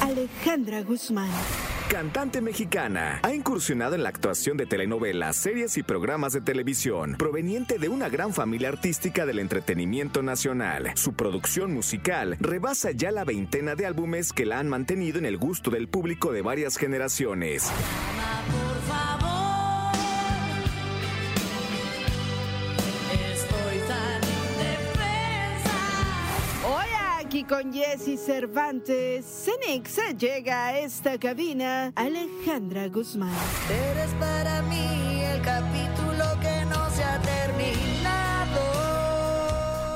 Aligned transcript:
Alejandra 0.00 0.82
Guzmán. 0.82 1.30
Cantante 1.88 2.40
mexicana, 2.40 3.20
ha 3.22 3.34
incursionado 3.34 3.96
en 3.96 4.02
la 4.02 4.08
actuación 4.08 4.56
de 4.56 4.64
telenovelas, 4.64 5.36
series 5.36 5.76
y 5.76 5.82
programas 5.82 6.32
de 6.32 6.40
televisión, 6.40 7.16
proveniente 7.18 7.78
de 7.78 7.88
una 7.88 8.08
gran 8.08 8.32
familia 8.32 8.68
artística 8.68 9.26
del 9.26 9.40
entretenimiento 9.40 10.22
nacional. 10.22 10.92
Su 10.94 11.14
producción 11.14 11.74
musical 11.74 12.36
rebasa 12.38 12.92
ya 12.92 13.10
la 13.10 13.24
veintena 13.24 13.74
de 13.74 13.86
álbumes 13.86 14.32
que 14.32 14.46
la 14.46 14.60
han 14.60 14.68
mantenido 14.68 15.18
en 15.18 15.26
el 15.26 15.36
gusto 15.36 15.70
del 15.70 15.88
público 15.88 16.32
de 16.32 16.42
varias 16.42 16.76
generaciones. 16.76 17.70
Con 27.50 27.72
Jesse 27.72 28.16
Cervantes, 28.24 29.26
Cenexa 29.26 30.12
llega 30.12 30.66
a 30.68 30.78
esta 30.78 31.18
cabina 31.18 31.92
Alejandra 31.96 32.86
Guzmán. 32.86 33.34
Eres 33.68 34.10
para 34.20 34.62
mí 34.62 35.20
el 35.24 35.42
capítulo 35.42 36.24
que 36.40 36.64
no 36.66 36.88
se 36.94 37.02
ha 37.02 37.20
terminado. 37.20 38.60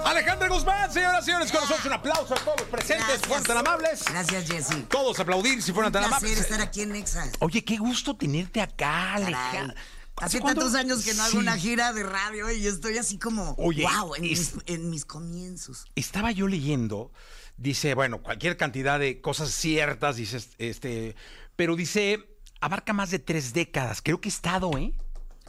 Alejandra 0.04 0.48
Guzmán, 0.48 0.92
señoras 0.92 1.22
y 1.22 1.26
señores, 1.26 1.52
con 1.52 1.60
nosotros 1.60 1.86
un 1.86 1.92
aplauso 1.92 2.34
a 2.34 2.38
todos 2.38 2.58
los 2.58 2.68
presentes, 2.68 3.06
Gracias. 3.06 3.28
fueron 3.28 3.44
tan 3.46 3.58
amables. 3.58 4.04
Gracias, 4.04 4.50
Jessy. 4.50 4.82
Todos 4.90 5.20
aplaudir 5.20 5.62
si 5.62 5.72
fueron 5.72 5.90
Un 5.90 5.92
tan 5.92 6.04
amables. 6.04 6.36
estar 6.40 6.60
aquí 6.60 6.80
en 6.82 6.90
Nexa. 6.90 7.30
Oye, 7.38 7.64
qué 7.64 7.76
gusto 7.76 8.16
tenerte 8.16 8.60
acá, 8.62 9.14
Alejandra. 9.14 9.76
Hace 10.16 10.40
tantos 10.40 10.74
años 10.74 11.04
que 11.04 11.12
no 11.14 11.22
hago 11.22 11.32
Sí. 11.32 11.36
una 11.38 11.56
gira 11.56 11.92
de 11.92 12.02
radio 12.04 12.48
y 12.50 12.66
estoy 12.68 12.98
así 12.98 13.18
como, 13.18 13.54
Oye, 13.58 13.84
wow, 13.84 14.14
en, 14.16 14.24
es- 14.24 14.54
mis, 14.54 14.64
en 14.66 14.90
mis 14.90 15.04
comienzos. 15.04 15.86
Estaba 15.96 16.30
yo 16.30 16.46
leyendo, 16.46 17.10
dice, 17.56 17.94
bueno, 17.94 18.22
cualquier 18.22 18.56
cantidad 18.56 18.98
de 18.98 19.20
cosas 19.20 19.50
ciertas, 19.50 20.16
dice, 20.16 20.38
este, 20.58 21.14
pero 21.56 21.76
dice, 21.76 22.24
abarca 22.60 22.92
más 22.92 23.10
de 23.10 23.18
tres 23.18 23.52
décadas. 23.52 24.00
Creo 24.02 24.20
que 24.20 24.28
he 24.28 24.32
estado, 24.32 24.76
¿eh? 24.78 24.92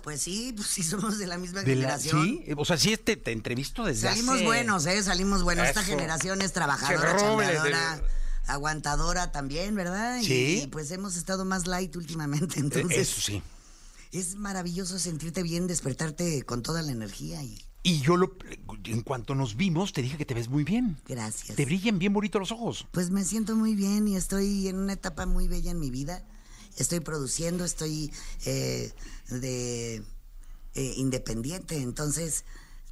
Pues 0.04 0.22
sí, 0.22 0.54
pues 0.56 0.68
sí 0.68 0.84
somos 0.84 1.18
de 1.18 1.26
la 1.26 1.38
misma 1.40 1.62
De 1.64 1.76
la- 1.76 1.98
generación. 1.98 2.24
sí, 2.24 2.46
o 2.56 2.64
sea, 2.66 2.78
sí, 2.78 2.94
este, 2.94 3.18
te 3.18 3.32
entrevisto 3.32 3.84
desde 3.86 4.08
Salimos 4.10 4.36
hace- 4.36 4.44
buenos, 4.46 4.86
¿eh? 4.86 5.02
Salimos 5.02 5.42
buenos. 5.44 5.68
Esta 5.68 5.84
generación 5.84 6.42
es 6.44 6.54
trabajadora, 6.54 7.16
chambeadora, 7.18 7.96
de- 7.98 8.04
aguantadora 8.48 9.32
también, 9.32 9.74
¿verdad? 9.74 10.20
Sí. 10.22 10.62
Y, 10.64 10.68
pues 10.68 10.92
hemos 10.92 11.16
estado 11.16 11.44
más 11.46 11.66
light 11.66 11.96
últimamente, 11.96 12.60
Eh, 12.60 12.62
entonces. 12.64 12.98
Eso 13.00 13.22
sí. 13.22 13.42
Es 14.12 14.36
maravilloso 14.36 15.00
sentirte 15.00 15.42
bien, 15.42 15.66
despertarte 15.68 16.44
con 16.44 16.62
toda 16.62 16.82
la 16.84 16.92
energía 16.92 17.42
y 17.42 17.66
Y 17.86 18.02
yo, 18.02 18.18
lo, 18.18 18.36
en 18.86 19.02
cuanto 19.02 19.36
nos 19.36 19.56
vimos, 19.56 19.94
te 19.94 20.02
dije 20.02 20.18
que 20.18 20.26
te 20.26 20.34
ves 20.34 20.50
muy 20.50 20.64
bien. 20.64 20.98
gracias. 21.08 21.56
Te 21.56 21.66
brillan 21.66 22.00
bien 22.00 22.14
bonitos 22.14 22.40
los 22.40 22.52
ojos. 22.52 22.88
Pues 22.90 23.12
me 23.12 23.24
siento 23.24 23.56
muy 23.56 23.76
bien 23.76 24.08
y 24.08 24.16
estoy 24.16 24.68
en 24.68 24.80
una 24.80 24.94
etapa 24.94 25.28
muy 25.28 25.48
bella 25.48 25.70
en 25.70 25.80
mi 25.80 25.92
vida. 25.92 26.24
Estoy 26.78 27.02
produciendo, 27.02 27.64
estoy 27.64 28.12
eh, 28.48 28.92
de 29.30 29.98
eh, 29.98 30.94
independiente, 30.98 31.80
entonces 31.80 32.44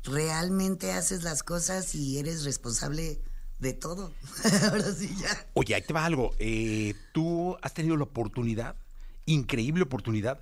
realmente 0.04 0.92
haces 0.92 1.24
las 1.24 1.42
cosas 1.42 1.96
y 1.96 2.20
eres 2.20 2.44
responsable 2.44 3.20
de 3.58 3.74
todo. 3.74 4.14
Ahora 4.70 4.94
sí 4.94 5.10
ya. 5.20 5.48
Oye, 5.56 5.74
ahí 5.74 5.82
te 5.82 5.94
va 5.94 6.06
algo. 6.06 6.36
Eh, 6.38 6.94
tú 7.14 7.58
has 7.64 7.74
tenido 7.74 7.98
la 7.98 8.04
oportunidad, 8.04 8.76
increíble 9.26 9.82
oportunidad, 9.82 10.40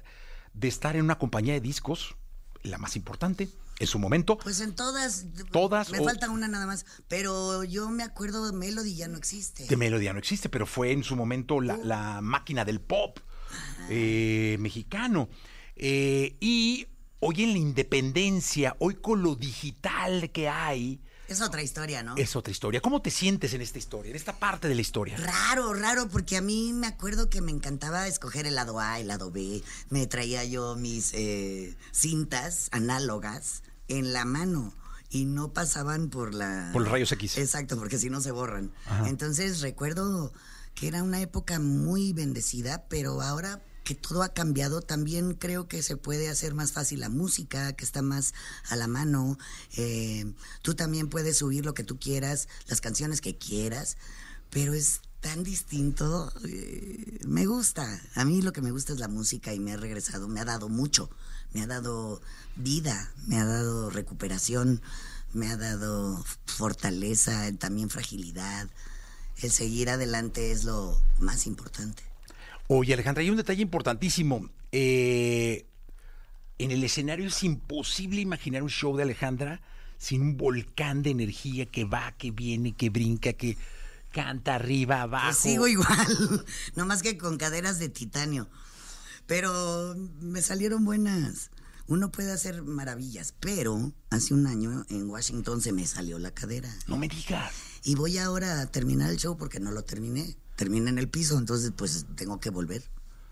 de 0.53 0.67
estar 0.67 0.97
en 0.97 1.05
una 1.05 1.17
compañía 1.17 1.53
de 1.53 1.61
discos, 1.61 2.17
la 2.63 2.77
más 2.77 2.97
importante, 2.97 3.47
en 3.81 3.87
su 3.87 3.99
momento. 3.99 4.37
Pues 4.37 4.59
en 4.61 4.75
todas. 4.75 5.25
Todas 5.51 5.89
Me 5.89 5.99
o- 5.99 6.03
falta 6.03 6.29
una 6.29 6.47
nada 6.47 6.65
más. 6.65 6.85
Pero 7.07 7.63
yo 7.63 7.89
me 7.89 8.03
acuerdo 8.03 8.45
de 8.45 8.53
Melody 8.57 8.95
ya 8.95 9.07
no 9.07 9.17
existe. 9.17 9.65
de 9.65 9.77
Melodía 9.77 10.13
no 10.13 10.19
existe, 10.19 10.49
pero 10.49 10.65
fue 10.65 10.91
en 10.91 11.03
su 11.03 11.15
momento 11.15 11.59
la, 11.61 11.77
la 11.77 12.21
máquina 12.21 12.63
del 12.65 12.79
pop 12.79 13.19
eh, 13.89 14.57
mexicano. 14.59 15.29
Eh, 15.75 16.37
y 16.39 16.87
hoy 17.19 17.43
en 17.43 17.51
la 17.53 17.57
independencia, 17.59 18.75
hoy 18.79 18.95
con 18.95 19.21
lo 19.23 19.35
digital 19.35 20.31
que 20.31 20.47
hay, 20.49 21.01
Es 21.27 21.41
otra 21.41 21.61
historia, 21.63 22.03
¿no? 22.03 22.15
es 22.17 22.35
otra 22.35 22.51
historia. 22.51 22.81
¿Cómo 22.81 23.01
te 23.01 23.09
sientes 23.09 23.53
en 23.53 23.61
esta 23.61 23.77
historia, 23.79 24.09
en 24.11 24.15
esta 24.15 24.37
parte 24.37 24.67
de 24.67 24.75
la 24.75 24.81
historia? 24.81 25.17
Raro, 25.17 25.73
raro, 25.73 26.07
porque 26.09 26.37
a 26.37 26.41
mí 26.41 26.73
me 26.73 26.87
acuerdo 26.87 27.29
que 27.29 27.41
me 27.41 27.51
encantaba 27.51 28.07
escoger 28.07 28.45
el 28.47 28.55
lado 28.55 28.79
A, 28.79 28.99
el 28.99 29.07
lado 29.07 29.31
B. 29.31 29.63
Me 29.89 30.07
traía 30.07 30.43
yo 30.45 30.75
mis 30.75 31.13
eh, 31.13 31.75
cintas 31.91 32.67
análogas 32.71 33.63
en 33.97 34.13
la 34.13 34.25
mano 34.25 34.73
y 35.09 35.25
no 35.25 35.53
pasaban 35.53 36.09
por 36.09 36.33
la... 36.33 36.69
Por 36.73 36.83
los 36.83 36.91
rayos 36.91 37.11
X. 37.11 37.37
Exacto, 37.37 37.77
porque 37.77 37.97
si 37.97 38.09
no 38.09 38.21
se 38.21 38.31
borran. 38.31 38.71
Ajá. 38.85 39.09
Entonces 39.09 39.61
recuerdo 39.61 40.33
que 40.73 40.87
era 40.87 41.03
una 41.03 41.19
época 41.21 41.59
muy 41.59 42.13
bendecida, 42.13 42.85
pero 42.89 43.21
ahora 43.21 43.61
que 43.83 43.95
todo 43.95 44.23
ha 44.23 44.29
cambiado, 44.29 44.81
también 44.81 45.33
creo 45.33 45.67
que 45.67 45.81
se 45.81 45.97
puede 45.97 46.29
hacer 46.29 46.53
más 46.53 46.71
fácil 46.71 46.99
la 46.99 47.09
música, 47.09 47.73
que 47.73 47.83
está 47.83 48.01
más 48.01 48.33
a 48.69 48.75
la 48.75 48.87
mano. 48.87 49.37
Eh, 49.75 50.33
tú 50.61 50.75
también 50.75 51.09
puedes 51.09 51.37
subir 51.37 51.65
lo 51.65 51.73
que 51.73 51.83
tú 51.83 51.99
quieras, 51.99 52.47
las 52.67 52.79
canciones 52.79 53.21
que 53.21 53.37
quieras, 53.37 53.97
pero 54.49 54.73
es 54.73 55.01
tan 55.19 55.43
distinto. 55.43 56.31
eh, 56.45 57.19
me 57.25 57.45
gusta. 57.45 58.01
A 58.15 58.23
mí 58.23 58.41
lo 58.41 58.53
que 58.53 58.61
me 58.61 58.71
gusta 58.71 58.93
es 58.93 58.99
la 58.99 59.07
música 59.07 59.53
y 59.53 59.59
me 59.59 59.73
ha 59.73 59.77
regresado, 59.77 60.27
me 60.27 60.39
ha 60.39 60.45
dado 60.45 60.69
mucho. 60.69 61.09
Me 61.53 61.61
ha 61.61 61.67
dado 61.67 62.21
vida, 62.55 63.11
me 63.27 63.37
ha 63.37 63.45
dado 63.45 63.89
recuperación, 63.89 64.81
me 65.33 65.47
ha 65.47 65.57
dado 65.57 66.23
fortaleza, 66.45 67.51
también 67.57 67.89
fragilidad. 67.89 68.67
El 69.41 69.51
seguir 69.51 69.89
adelante 69.89 70.51
es 70.51 70.63
lo 70.63 70.99
más 71.19 71.47
importante. 71.47 72.03
Oye, 72.67 72.93
Alejandra, 72.93 73.21
hay 73.21 73.29
un 73.29 73.37
detalle 73.37 73.61
importantísimo. 73.61 74.49
Eh, 74.71 75.65
en 76.57 76.71
el 76.71 76.83
escenario 76.83 77.27
es 77.27 77.43
imposible 77.43 78.21
imaginar 78.21 78.63
un 78.63 78.69
show 78.69 78.95
de 78.95 79.03
Alejandra 79.03 79.61
sin 79.97 80.21
un 80.21 80.37
volcán 80.37 81.03
de 81.03 81.11
energía 81.11 81.65
que 81.65 81.85
va, 81.85 82.13
que 82.17 82.31
viene, 82.31 82.73
que 82.73 82.89
brinca, 82.89 83.33
que 83.33 83.57
canta 84.11 84.55
arriba, 84.55 85.01
abajo. 85.01 85.27
Pues 85.27 85.37
sigo 85.37 85.67
igual, 85.67 86.45
nomás 86.75 87.01
que 87.01 87.17
con 87.17 87.37
caderas 87.37 87.79
de 87.79 87.89
titanio. 87.89 88.47
Pero 89.27 89.95
me 90.19 90.41
salieron 90.41 90.83
buenas. 90.85 91.51
Uno 91.87 92.11
puede 92.11 92.31
hacer 92.31 92.61
maravillas, 92.63 93.33
pero 93.39 93.91
hace 94.09 94.33
un 94.33 94.47
año 94.47 94.85
en 94.89 95.09
Washington 95.09 95.61
se 95.61 95.73
me 95.73 95.85
salió 95.87 96.19
la 96.19 96.31
cadera. 96.31 96.73
No 96.87 96.97
me 96.97 97.07
digas. 97.07 97.51
Y 97.83 97.95
voy 97.95 98.17
ahora 98.17 98.61
a 98.61 98.67
terminar 98.67 99.09
el 99.09 99.17
show 99.17 99.37
porque 99.37 99.59
no 99.59 99.71
lo 99.71 99.83
terminé. 99.83 100.37
Terminé 100.55 100.89
en 100.89 100.99
el 100.99 101.09
piso, 101.09 101.37
entonces 101.37 101.71
pues 101.75 102.05
tengo 102.15 102.39
que 102.39 102.49
volver. 102.49 102.83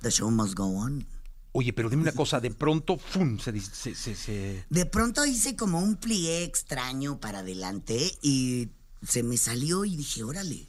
The 0.02 0.10
show 0.12 0.30
must 0.32 0.56
go 0.56 0.66
on. 0.66 1.06
Oye, 1.52 1.74
pero 1.74 1.90
dime 1.90 2.04
una 2.04 2.12
cosa, 2.12 2.40
de 2.40 2.52
pronto, 2.52 2.98
¡fum! 2.98 3.40
Se, 3.40 3.60
se, 3.60 3.96
se- 3.96 4.16
se- 4.16 4.66
De 4.70 4.86
pronto 4.86 5.26
hice 5.26 5.56
como 5.56 5.80
un 5.80 5.96
plié 5.96 6.44
extraño 6.44 7.20
para 7.20 7.40
adelante 7.40 8.18
y 8.22 8.70
se 9.08 9.24
me 9.24 9.38
salió 9.38 9.84
y 9.86 9.96
dije, 9.96 10.24
órale, 10.24 10.69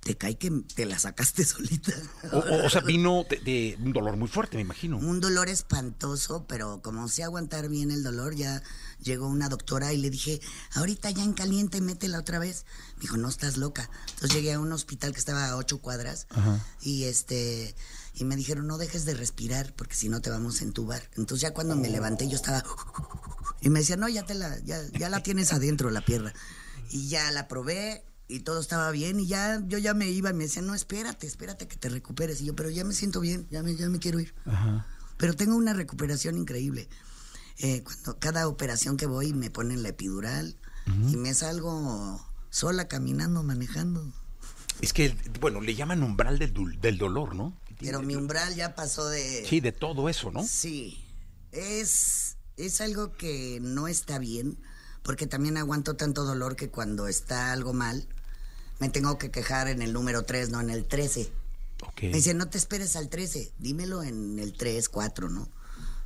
te 0.00 0.16
cae 0.16 0.38
que 0.38 0.50
te 0.74 0.86
la 0.86 0.98
sacaste 0.98 1.44
solita. 1.44 1.92
O, 2.32 2.38
o- 2.38 2.66
o 2.66 2.70
sea, 2.70 2.80
vino 2.80 3.24
de, 3.28 3.36
de 3.36 3.78
un 3.82 3.92
dolor 3.92 4.16
muy 4.16 4.28
fuerte, 4.28 4.56
me 4.56 4.62
imagino. 4.62 4.96
Un 4.98 5.20
dolor 5.20 5.48
espantoso, 5.48 6.46
pero 6.48 6.80
como 6.82 7.06
sé 7.08 7.22
aguantar 7.22 7.68
bien 7.68 7.90
el 7.90 8.02
dolor, 8.02 8.34
ya 8.34 8.62
llegó 9.02 9.28
una 9.28 9.48
doctora 9.48 9.92
y 9.92 9.98
le 9.98 10.08
dije, 10.10 10.40
ahorita 10.74 11.10
ya 11.10 11.22
en 11.22 11.34
caliente, 11.34 11.80
métela 11.80 12.18
otra 12.18 12.38
vez. 12.38 12.64
Me 12.96 13.02
dijo, 13.02 13.16
no 13.18 13.28
estás 13.28 13.56
loca. 13.58 13.90
Entonces 14.14 14.32
llegué 14.34 14.54
a 14.54 14.60
un 14.60 14.72
hospital 14.72 15.12
que 15.12 15.18
estaba 15.18 15.48
a 15.48 15.56
ocho 15.56 15.78
cuadras 15.80 16.26
y 16.82 17.04
este 17.04 17.74
y 18.14 18.24
me 18.24 18.36
dijeron, 18.36 18.66
no 18.66 18.76
dejes 18.76 19.04
de 19.04 19.14
respirar 19.14 19.72
porque 19.76 19.94
si 19.94 20.08
no 20.08 20.20
te 20.20 20.30
vamos 20.30 20.60
a 20.60 20.64
entubar. 20.64 21.02
Entonces 21.16 21.42
ya 21.42 21.54
cuando 21.54 21.76
me 21.76 21.88
levanté 21.90 22.26
yo 22.28 22.36
estaba 22.36 22.64
y 23.60 23.68
me 23.70 23.80
decía, 23.80 23.96
no, 23.96 24.08
ya 24.08 24.24
te 24.24 24.34
la, 24.34 24.58
ya, 24.60 24.80
ya 24.98 25.08
la 25.08 25.22
tienes 25.22 25.52
adentro 25.52 25.90
la 25.90 26.00
pierna. 26.00 26.32
Y 26.90 27.08
ya 27.08 27.30
la 27.30 27.46
probé 27.48 28.02
y 28.30 28.40
todo 28.40 28.60
estaba 28.60 28.90
bien 28.90 29.20
y 29.20 29.26
ya 29.26 29.62
yo 29.66 29.78
ya 29.78 29.92
me 29.92 30.08
iba 30.08 30.30
y 30.30 30.34
me 30.34 30.44
decían, 30.44 30.66
no, 30.66 30.74
espérate, 30.74 31.26
espérate 31.26 31.66
que 31.66 31.76
te 31.76 31.88
recuperes. 31.88 32.40
Y 32.40 32.46
yo, 32.46 32.54
pero 32.54 32.70
ya 32.70 32.84
me 32.84 32.94
siento 32.94 33.20
bien, 33.20 33.46
ya 33.50 33.62
me, 33.62 33.74
ya 33.74 33.88
me 33.88 33.98
quiero 33.98 34.20
ir. 34.20 34.34
Pero 35.16 35.34
tengo 35.34 35.56
una 35.56 35.72
recuperación 35.72 36.38
increíble. 36.38 36.88
Eh, 37.58 37.82
cuando 37.82 38.18
cada 38.18 38.48
operación 38.48 38.96
que 38.96 39.06
voy 39.06 39.32
me 39.34 39.50
ponen 39.50 39.82
la 39.82 39.90
epidural 39.90 40.56
y 40.86 41.16
me 41.16 41.34
salgo 41.34 42.20
sola 42.50 42.88
caminando, 42.88 43.42
manejando. 43.42 44.12
Es 44.80 44.92
que, 44.92 45.14
bueno, 45.40 45.60
le 45.60 45.74
llaman 45.74 46.02
umbral 46.02 46.38
del, 46.38 46.52
del 46.80 46.98
dolor, 46.98 47.34
¿no? 47.34 47.60
Pero 47.78 48.02
mi 48.02 48.16
umbral 48.16 48.54
ya 48.54 48.74
pasó 48.74 49.08
de... 49.08 49.44
Sí, 49.46 49.60
de 49.60 49.72
todo 49.72 50.08
eso, 50.08 50.30
¿no? 50.30 50.42
Sí, 50.42 51.04
es, 51.52 52.36
es 52.56 52.80
algo 52.80 53.12
que 53.12 53.58
no 53.60 53.88
está 53.88 54.18
bien, 54.18 54.58
porque 55.02 55.26
también 55.26 55.56
aguanto 55.56 55.96
tanto 55.96 56.24
dolor 56.24 56.56
que 56.56 56.70
cuando 56.70 57.08
está 57.08 57.52
algo 57.52 57.72
mal, 57.72 58.08
me 58.80 58.88
tengo 58.88 59.18
que 59.18 59.30
quejar 59.30 59.68
en 59.68 59.82
el 59.82 59.92
número 59.92 60.24
3, 60.24 60.50
no 60.50 60.60
en 60.60 60.70
el 60.70 60.84
13. 60.84 61.30
Ok. 61.86 62.02
Me 62.02 62.08
dice, 62.12 62.34
no 62.34 62.48
te 62.48 62.58
esperes 62.58 62.96
al 62.96 63.08
13, 63.08 63.52
dímelo 63.58 64.02
en 64.02 64.38
el 64.38 64.52
3, 64.54 64.88
4, 64.88 65.28
¿no? 65.28 65.48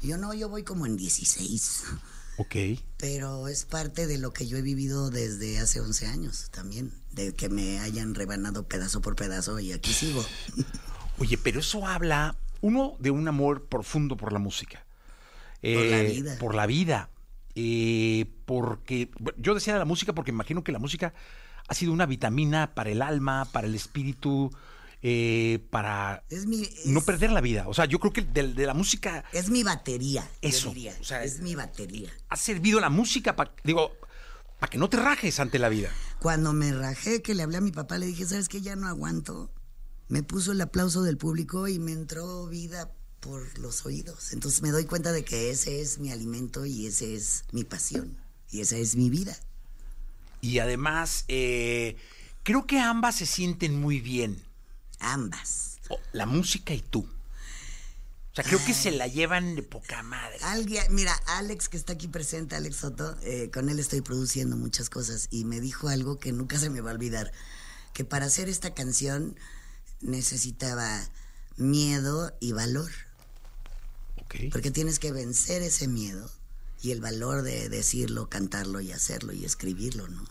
Y 0.03 0.09
yo 0.09 0.19
no, 0.19 0.35
yo 0.35 0.49
voy 0.49 0.63
como 0.65 0.85
en 0.87 0.97
16. 0.97 1.85
Ok. 2.37 2.57
Pero 2.99 3.49
es 3.49 3.65
parte 3.65 4.07
de 4.07 4.19
lo 4.19 4.33
que 4.33 4.47
yo 4.47 4.57
he 4.59 4.63
vivido 4.63 5.11
desde 5.11 5.59
hace 5.61 5.81
11 5.81 6.07
años 6.09 6.49
también. 6.51 6.93
de 7.13 7.33
que 7.33 7.49
me 7.49 7.79
hayan 7.79 8.15
rebanado 8.15 8.65
pedazo 8.67 9.01
por 9.01 9.15
pedazo 9.15 9.61
y 9.61 9.73
aquí 9.73 9.93
sigo. 9.93 10.25
Oye, 11.19 11.39
pero 11.39 11.61
eso 11.61 11.87
habla, 11.87 12.37
uno, 12.61 12.97
de 12.99 13.13
un 13.13 13.29
amor 13.29 13.67
profundo 13.67 14.17
por 14.17 14.33
la 14.33 14.41
música. 14.41 14.85
Por 15.63 15.71
la 15.87 16.01
Eh, 16.03 16.11
vida. 16.13 16.39
Por 16.39 16.55
la 16.57 16.67
vida. 16.67 17.09
Eh, 17.55 18.27
porque 18.47 19.11
yo 19.39 19.55
decía 19.55 19.75
de 19.75 19.79
la 19.79 19.85
música 19.85 20.13
porque 20.13 20.33
imagino 20.33 20.65
que 20.65 20.73
la 20.73 20.81
música 20.81 21.15
ha 21.69 21.75
sido 21.75 21.93
una 21.93 22.07
vitamina 22.07 22.75
para 22.75 22.91
el 22.91 23.03
alma, 23.03 23.47
para 23.53 23.67
el 23.67 23.75
espíritu, 23.75 24.51
eh, 25.03 25.67
para 25.71 26.25
Es 26.31 26.47
mi, 26.47 26.63
es, 26.63 26.87
no 26.87 27.01
perder 27.03 27.31
la 27.33 27.41
vida. 27.41 27.65
O 27.69 27.75
sea, 27.75 27.85
yo 27.85 27.99
creo 27.99 28.13
que 28.13 28.23
de, 28.23 28.53
de 28.55 28.67
la 28.67 28.75
música 28.75 29.25
es 29.33 29.51
mi 29.51 29.63
batería, 29.63 30.23
yo 30.43 30.49
Eso, 30.49 30.69
diría. 30.69 30.97
o 31.01 31.05
sea, 31.05 31.25
es 31.25 31.41
mi 31.41 31.55
batería. 31.55 32.11
ha 32.29 32.37
servido 32.37 32.81
la 32.81 32.91
música 32.91 33.37
para, 33.37 33.53
digo, 33.65 33.93
para 34.59 34.71
que 34.71 34.79
no 34.79 34.89
te 34.89 34.97
rajes 34.97 35.41
ante 35.41 35.59
la 35.59 35.69
vida. 35.69 35.91
Cuando 36.21 36.53
me 36.53 36.73
rajé, 36.73 37.21
que 37.23 37.35
le 37.35 37.43
hablé 37.43 37.59
a 37.59 37.61
mi 37.61 37.71
papá, 37.73 37.99
le 37.99 38.07
dije, 38.07 38.25
¿sabes 38.27 38.49
qué? 38.49 38.61
Ya 38.63 38.77
no 38.77 38.89
aguanto. 38.89 39.51
Me 40.09 40.23
puso 40.23 40.53
el 40.53 40.61
aplauso 40.61 41.03
del 41.03 41.17
público 41.19 41.69
y 41.69 41.79
me 41.79 41.93
entró 41.93 42.47
vida 42.47 42.91
por 43.21 43.59
los 43.59 43.85
oídos. 43.87 44.33
Entonces 44.33 44.63
me 44.63 44.71
doy 44.71 44.85
cuenta 44.85 45.13
de 45.13 45.25
que 45.25 45.51
ese 45.51 45.81
es 45.81 45.99
mi 45.99 46.13
alimento 46.13 46.65
y 46.67 46.87
ese 46.87 47.15
es 47.15 47.45
mi 47.53 47.65
pasión. 47.65 48.17
Y 48.51 48.61
esa 48.61 48.77
es 48.77 48.97
mi 48.97 49.11
vida. 49.11 49.37
Y 50.45 50.59
además, 50.59 51.25
eh, 51.29 51.97
creo 52.43 52.67
que 52.67 52.79
ambas 52.79 53.17
se 53.17 53.25
sienten 53.25 53.81
muy 53.81 54.01
bien. 54.01 54.45
Ambas. 55.01 55.79
La 56.13 56.27
música 56.27 56.75
y 56.75 56.83
tú. 56.83 57.01
O 57.01 58.35
sea, 58.35 58.45
creo 58.45 58.63
que 58.63 58.75
se 58.75 58.91
la 58.91 59.07
llevan 59.07 59.55
de 59.57 59.63
poca 59.63 60.03
madre. 60.03 60.37
Alguien, 60.43 60.85
mira, 60.91 61.15
Alex, 61.39 61.71
que 61.71 61.79
está 61.79 61.95
aquí 61.95 62.09
presente, 62.09 62.57
Alex 62.57 62.77
Soto, 62.77 63.17
eh, 63.23 63.51
con 63.55 63.71
él 63.71 63.79
estoy 63.79 64.03
produciendo 64.03 64.55
muchas 64.59 64.91
cosas 64.91 65.29
y 65.31 65.47
me 65.47 65.61
dijo 65.61 65.89
algo 65.89 66.19
que 66.19 66.31
nunca 66.33 66.59
se 66.59 66.69
me 66.69 66.83
va 66.83 66.91
a 66.91 66.95
olvidar, 66.95 67.33
que 67.95 68.05
para 68.05 68.27
hacer 68.27 68.51
esta 68.51 68.75
canción 68.75 69.39
necesitaba 70.03 71.09
miedo 71.57 72.37
y 72.39 72.53
valor, 72.53 72.91
Ok. 74.17 74.35
porque 74.53 74.71
tienes 74.71 74.99
que 74.99 75.11
vencer 75.11 75.63
ese 75.63 75.89
miedo 75.89 76.31
y 76.85 76.91
el 76.91 77.01
valor 77.01 77.43
de 77.43 77.71
decirlo, 77.71 78.29
cantarlo 78.29 78.79
y 78.81 78.93
hacerlo 78.93 79.33
y 79.33 79.45
escribirlo, 79.47 80.07
¿no? 80.09 80.23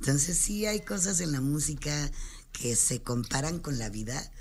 Entonces 0.00 0.38
sí 0.38 0.64
hay 0.64 0.80
cosas 0.80 1.20
en 1.20 1.30
la 1.32 1.42
música 1.42 2.10
que 2.52 2.74
se 2.74 3.02
comparan 3.02 3.58
con 3.58 3.78
la 3.78 3.90
vida 3.90 4.32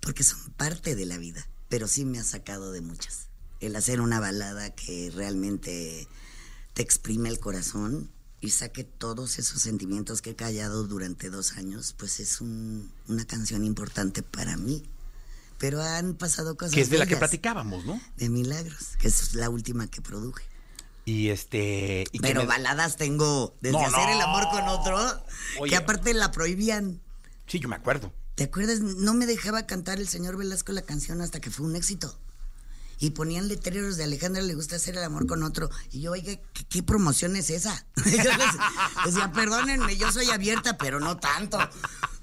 porque 0.00 0.24
son 0.24 0.52
parte 0.54 0.96
de 0.96 1.06
la 1.06 1.16
vida, 1.16 1.48
pero 1.68 1.86
sí 1.86 2.04
me 2.04 2.18
ha 2.18 2.24
sacado 2.24 2.72
de 2.72 2.80
muchas. 2.80 3.28
El 3.60 3.76
hacer 3.76 4.00
una 4.00 4.18
balada 4.18 4.74
que 4.74 5.12
realmente 5.14 6.08
te 6.74 6.82
exprime 6.82 7.28
el 7.28 7.38
corazón 7.38 8.10
y 8.40 8.50
saque 8.50 8.82
todos 8.82 9.38
esos 9.38 9.62
sentimientos 9.62 10.22
que 10.22 10.30
he 10.30 10.34
callado 10.34 10.88
durante 10.88 11.30
dos 11.30 11.52
años, 11.52 11.94
pues 11.96 12.18
es 12.18 12.40
un- 12.40 12.90
una 13.06 13.24
canción 13.24 13.64
importante 13.64 14.24
para 14.24 14.56
mí. 14.56 14.82
Pero 15.62 15.80
han 15.80 16.14
pasado 16.14 16.56
cosas 16.56 16.74
Que 16.74 16.80
es 16.80 16.90
de 16.90 16.98
la 16.98 17.06
que 17.06 17.16
platicábamos, 17.16 17.84
¿no? 17.84 18.00
De 18.16 18.28
Milagros, 18.28 18.96
que 18.98 19.06
es 19.06 19.34
la 19.34 19.48
última 19.48 19.86
que 19.86 20.02
produje. 20.02 20.42
Y 21.04 21.28
este. 21.28 22.02
y 22.10 22.18
Pero 22.18 22.40
me- 22.40 22.46
baladas 22.48 22.96
tengo 22.96 23.54
desde 23.60 23.78
No, 23.78 23.86
hacer 23.86 24.08
no. 24.08 24.12
el 24.12 24.20
amor 24.22 24.48
con 24.50 24.64
otro, 24.66 25.24
Oye. 25.60 25.70
que 25.70 25.76
aparte 25.76 26.14
la 26.14 26.32
prohibían. 26.32 27.00
Sí, 27.46 27.60
yo 27.60 27.68
me 27.68 27.76
acuerdo. 27.76 28.12
¿Te 28.34 28.42
acuerdas? 28.42 28.80
No 28.80 29.14
me 29.14 29.24
dejaba 29.26 29.64
cantar 29.66 30.00
el 30.00 30.08
señor 30.08 30.36
Velasco 30.36 30.72
la 30.72 30.82
canción 30.82 31.20
hasta 31.20 31.38
que 31.38 31.50
fue 31.52 31.64
un 31.64 31.76
éxito. 31.76 32.18
Y 33.02 33.10
ponían 33.10 33.48
letreros 33.48 33.96
de 33.96 34.04
Alejandra 34.04 34.42
le 34.42 34.54
gusta 34.54 34.76
hacer 34.76 34.96
el 34.96 35.02
amor 35.02 35.26
con 35.26 35.42
otro. 35.42 35.68
Y 35.90 36.02
yo, 36.02 36.12
oiga, 36.12 36.36
¿qué, 36.52 36.64
qué 36.68 36.84
promoción 36.84 37.34
es 37.34 37.50
esa? 37.50 37.84
Decía, 37.96 39.32
perdónenme, 39.34 39.96
yo 39.96 40.12
soy 40.12 40.30
abierta, 40.30 40.78
pero 40.78 41.00
no 41.00 41.16
tanto. 41.16 41.58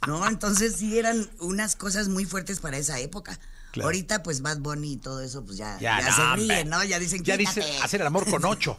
No, 0.08 0.26
entonces 0.26 0.78
sí 0.78 0.98
eran 0.98 1.30
unas 1.42 1.76
cosas 1.76 2.08
muy 2.08 2.24
fuertes 2.24 2.62
para 2.62 2.78
esa 2.78 2.98
época. 2.98 3.38
Claro. 3.74 3.88
Ahorita, 3.88 4.24
pues 4.24 4.42
Bad 4.42 4.60
Bunny 4.60 4.94
y 4.94 4.98
todo 4.98 5.22
eso, 5.22 5.44
pues 5.44 5.58
ya, 5.58 5.78
Ya, 5.82 6.00
ya 6.00 6.10
no, 6.12 6.16
se 6.16 6.36
ríen, 6.38 6.70
¿no? 6.70 6.82
Ya 6.86 6.98
dicen, 6.98 7.26
Ya 7.26 7.36
dice 7.36 7.60
"Quítate". 7.60 7.84
hacer 7.84 8.00
el 8.00 8.08
amor 8.08 8.26
con 8.30 8.46
ocho. 8.46 8.78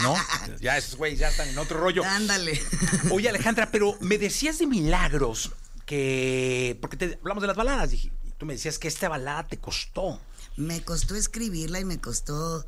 ¿No? 0.00 0.14
Ya 0.60 0.78
esos 0.78 0.96
güeyes 0.96 1.18
ya 1.18 1.28
están 1.28 1.50
en 1.50 1.58
otro 1.58 1.78
rollo. 1.78 2.02
Ándale. 2.02 2.58
Oye, 3.10 3.28
Alejandra, 3.28 3.70
pero 3.70 3.94
me 4.00 4.16
decías 4.16 4.58
de 4.58 4.66
milagros 4.66 5.52
que. 5.84 6.78
Porque 6.80 6.96
te 6.96 7.18
hablamos 7.20 7.42
de 7.42 7.46
las 7.48 7.56
baladas. 7.56 7.90
Dije, 7.90 8.10
tú 8.38 8.46
me 8.46 8.54
decías 8.54 8.78
que 8.78 8.88
esta 8.88 9.10
balada 9.10 9.46
te 9.46 9.58
costó. 9.58 10.18
Me 10.56 10.82
costó 10.82 11.14
escribirla 11.14 11.80
y 11.80 11.84
me 11.84 12.00
costó 12.00 12.66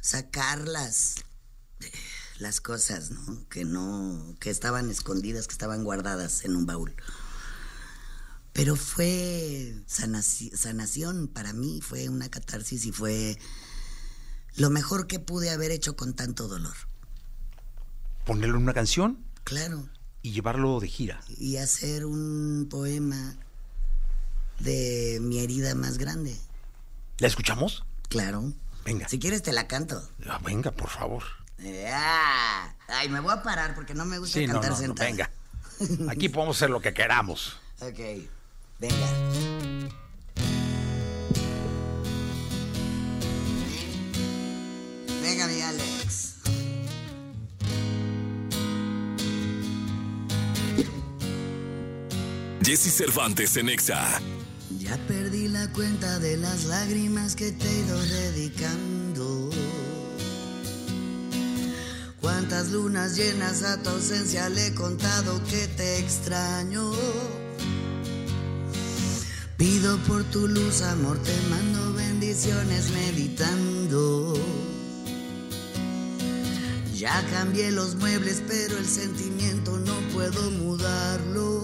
sacar 0.00 0.66
las, 0.68 1.16
las 2.38 2.60
cosas, 2.60 3.10
¿no? 3.10 3.48
Que 3.48 3.64
no, 3.64 4.36
que 4.40 4.50
estaban 4.50 4.90
escondidas, 4.90 5.46
que 5.46 5.52
estaban 5.52 5.82
guardadas 5.84 6.44
en 6.44 6.54
un 6.56 6.66
baúl. 6.66 6.94
Pero 8.52 8.76
fue 8.76 9.74
sanaci- 9.88 10.54
sanación 10.56 11.28
para 11.28 11.52
mí, 11.52 11.80
fue 11.80 12.08
una 12.08 12.28
catarsis 12.28 12.84
y 12.86 12.92
fue 12.92 13.38
lo 14.56 14.70
mejor 14.70 15.06
que 15.06 15.18
pude 15.20 15.50
haber 15.50 15.70
hecho 15.70 15.96
con 15.96 16.14
tanto 16.14 16.48
dolor. 16.48 16.74
Ponerlo 18.26 18.56
en 18.56 18.64
una 18.64 18.74
canción 18.74 19.24
Claro. 19.44 19.88
y 20.22 20.32
llevarlo 20.32 20.78
de 20.80 20.88
gira. 20.88 21.20
Y 21.28 21.56
hacer 21.56 22.04
un 22.04 22.66
poema 22.70 23.36
de 24.60 25.18
mi 25.22 25.38
herida 25.38 25.74
más 25.74 25.96
grande. 25.98 26.36
¿La 27.20 27.28
escuchamos? 27.28 27.84
Claro. 28.08 28.52
Venga. 28.84 29.08
Si 29.08 29.18
quieres 29.18 29.42
te 29.42 29.52
la 29.52 29.68
canto. 29.68 30.02
Ah, 30.26 30.40
venga, 30.42 30.72
por 30.72 30.88
favor. 30.90 31.22
Ah, 31.92 32.74
Ay, 32.88 33.08
me 33.08 33.20
voy 33.20 33.32
a 33.32 33.42
parar 33.42 33.74
porque 33.74 33.94
no 33.94 34.04
me 34.06 34.18
gusta 34.18 34.38
Sí, 34.38 34.46
cantar 34.46 34.70
no, 34.70 34.76
no, 34.76 34.76
sentada. 34.76 35.08
venga. 35.08 35.30
Aquí 36.10 36.28
podemos 36.28 36.56
hacer 36.56 36.70
lo 36.70 36.80
que 36.80 36.92
queramos. 36.94 37.56
Ok, 37.80 37.98
venga. 38.78 39.06
Venga, 45.22 45.46
mi 45.46 45.60
Alex. 45.62 46.36
Jesse 52.62 52.90
Cervantes 52.92 53.56
en 53.56 53.68
Exa. 53.68 54.20
Ya 54.90 54.96
perdí 55.06 55.46
la 55.46 55.70
cuenta 55.72 56.18
de 56.18 56.36
las 56.36 56.64
lágrimas 56.64 57.36
que 57.36 57.52
te 57.52 57.64
he 57.64 57.78
ido 57.78 57.96
dedicando. 58.00 59.50
Cuántas 62.20 62.72
lunas 62.72 63.14
llenas 63.14 63.62
a 63.62 63.80
tu 63.80 63.90
ausencia 63.90 64.48
le 64.48 64.66
he 64.66 64.74
contado 64.74 65.40
que 65.44 65.68
te 65.68 65.98
extraño. 66.00 66.90
Pido 69.56 69.96
por 70.08 70.24
tu 70.24 70.48
luz, 70.48 70.82
amor, 70.82 71.22
te 71.22 71.36
mando 71.48 71.92
bendiciones 71.94 72.90
meditando. 72.90 74.34
Ya 76.96 77.24
cambié 77.30 77.70
los 77.70 77.94
muebles, 77.94 78.42
pero 78.44 78.76
el 78.76 78.86
sentimiento 78.86 79.78
no 79.78 79.94
puedo 80.12 80.50
mudarlo. 80.50 81.59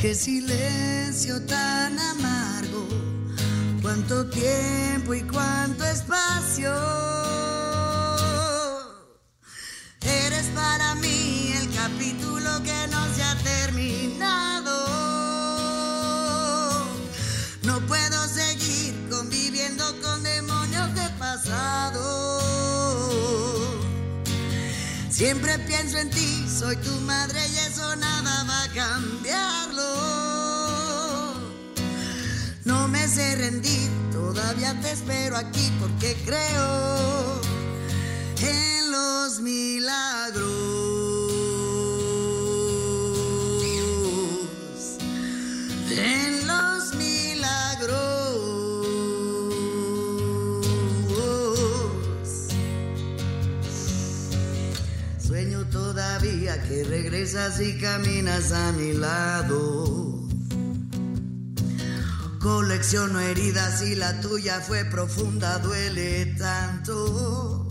Qué 0.00 0.14
silencio 0.14 1.42
tan 1.42 1.98
amargo, 1.98 2.88
cuánto 3.82 4.30
tiempo 4.30 5.12
y 5.12 5.20
cuánto 5.24 5.84
espacio. 5.84 6.72
Eres 10.00 10.46
para 10.54 10.94
mí 10.94 11.52
el 11.54 11.70
capítulo 11.74 12.62
que 12.62 12.86
no 12.90 13.14
se 13.14 13.22
ha 13.22 13.34
terminado. 13.44 14.86
No 17.64 17.80
puedo 17.86 18.26
seguir 18.26 18.94
conviviendo 19.10 19.84
con 20.00 20.22
demonios 20.22 20.94
de 20.94 21.10
pasado. 21.18 22.40
Siempre 25.10 25.58
pienso 25.58 25.98
en 25.98 26.08
ti, 26.08 26.46
soy 26.48 26.76
tu 26.76 26.92
madre 27.00 27.38
y 27.48 27.58
eso 27.58 27.94
nada 27.96 28.44
va 28.44 28.62
a 28.62 28.72
No 32.64 32.88
me 32.88 33.06
sé 33.08 33.36
rendir, 33.36 33.90
todavía 34.12 34.78
te 34.80 34.90
espero 34.92 35.36
aquí 35.36 35.70
porque 35.80 36.16
creo 36.24 37.40
en 38.40 38.90
los 38.90 39.40
milagros. 39.40 40.59
Regresas 56.84 57.60
y 57.60 57.78
caminas 57.78 58.52
a 58.52 58.72
mi 58.72 58.92
lado. 58.92 60.28
Colecciono 62.40 63.20
heridas 63.20 63.82
y 63.82 63.94
la 63.94 64.20
tuya 64.20 64.60
fue 64.60 64.84
profunda, 64.86 65.58
duele 65.58 66.26
tanto. 66.38 67.68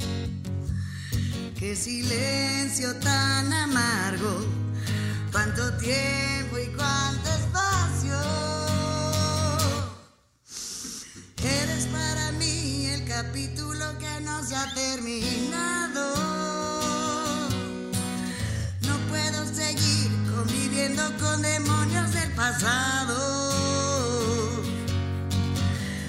Qué 1.58 1.76
silencio 1.76 2.96
tan 2.98 3.52
amargo, 3.52 4.46
cuánto 5.32 5.74
tiempo 5.78 6.60
y 6.60 6.68
cuánto 6.76 7.30
espacio. 7.30 8.20
Eres 11.44 11.86
para 11.88 12.32
mí 12.34 12.86
el 12.86 13.06
capítulo 13.06 13.86
que 13.98 14.22
no 14.24 14.44
se 14.46 14.56
ha 14.56 14.74
terminado. 14.74 15.49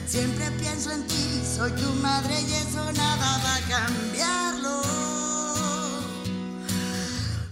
Siempre 0.07 0.51
pienso 0.53 0.91
en 0.91 1.07
ti, 1.07 1.43
soy 1.45 1.71
tu 1.73 1.93
madre 2.01 2.41
y 2.41 2.53
eso 2.55 2.91
nada 2.93 3.41
va 3.45 3.57
a 3.57 3.61
cambiarlo. 3.69 4.83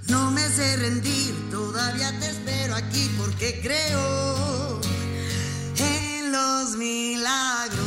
No 0.09 0.31
me 0.31 0.49
sé 0.49 0.77
rendir, 0.79 1.35
todavía 1.51 2.19
te 2.19 2.31
espero 2.31 2.77
aquí 2.77 3.11
porque 3.19 3.61
creo 3.63 4.81
en 5.77 6.33
los 6.33 6.77
milagros. 6.77 7.79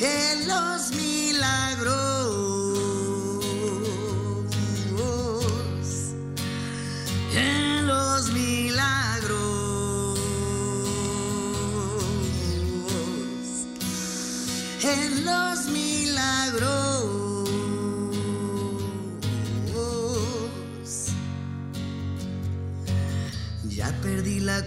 En 0.00 0.46
los 0.46 0.90
milagros. 0.92 1.15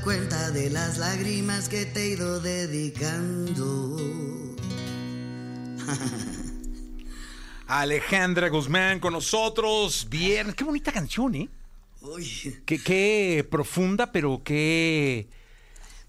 Cuenta 0.03 0.51
de 0.51 0.70
las 0.70 0.98
lágrimas 0.98 1.70
que 1.70 1.86
te 1.86 2.03
he 2.03 2.10
ido 2.10 2.39
dedicando. 2.39 3.98
Alejandra 7.68 8.50
Guzmán 8.50 9.00
con 9.00 9.13
nosotros. 9.13 10.08
Viernes. 10.10 10.56
Qué 10.56 10.63
bonita 10.63 10.91
canción, 10.91 11.36
¿eh? 11.36 11.50
Uy. 12.01 12.62
Qué, 12.65 12.82
qué 12.82 13.48
profunda, 13.50 14.12
pero 14.12 14.41
qué. 14.44 15.29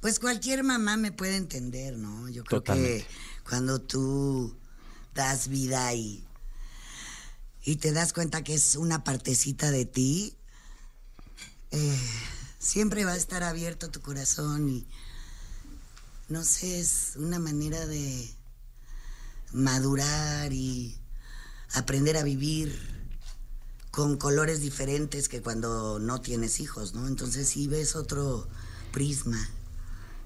Pues 0.00 0.18
cualquier 0.18 0.64
mamá 0.64 0.96
me 0.96 1.12
puede 1.12 1.36
entender, 1.36 1.96
¿no? 1.96 2.28
Yo 2.28 2.44
creo 2.44 2.60
Totalmente. 2.60 3.04
que 3.04 3.06
cuando 3.48 3.80
tú 3.80 4.56
das 5.14 5.48
vida 5.48 5.92
y, 5.94 6.24
y 7.64 7.76
te 7.76 7.92
das 7.92 8.12
cuenta 8.12 8.42
que 8.42 8.54
es 8.54 8.76
una 8.76 9.04
partecita 9.04 9.70
de 9.70 9.84
ti, 9.84 10.36
eh, 11.72 11.98
siempre 12.60 13.04
va 13.04 13.12
a 13.12 13.16
estar 13.16 13.42
abierto 13.42 13.90
tu 13.90 14.00
corazón 14.00 14.68
y 14.68 14.86
no 16.28 16.44
sé, 16.44 16.78
es 16.78 17.14
una 17.16 17.40
manera 17.40 17.86
de 17.86 18.30
madurar 19.52 20.52
y 20.52 20.96
aprender 21.72 22.16
a 22.16 22.22
vivir 22.22 22.78
con 23.90 24.16
colores 24.16 24.60
diferentes 24.60 25.28
que 25.28 25.42
cuando 25.42 25.98
no 25.98 26.20
tienes 26.20 26.60
hijos, 26.60 26.94
¿no? 26.94 27.08
Entonces 27.08 27.48
sí 27.48 27.66
ves 27.66 27.96
otro 27.96 28.46
prisma. 28.92 29.48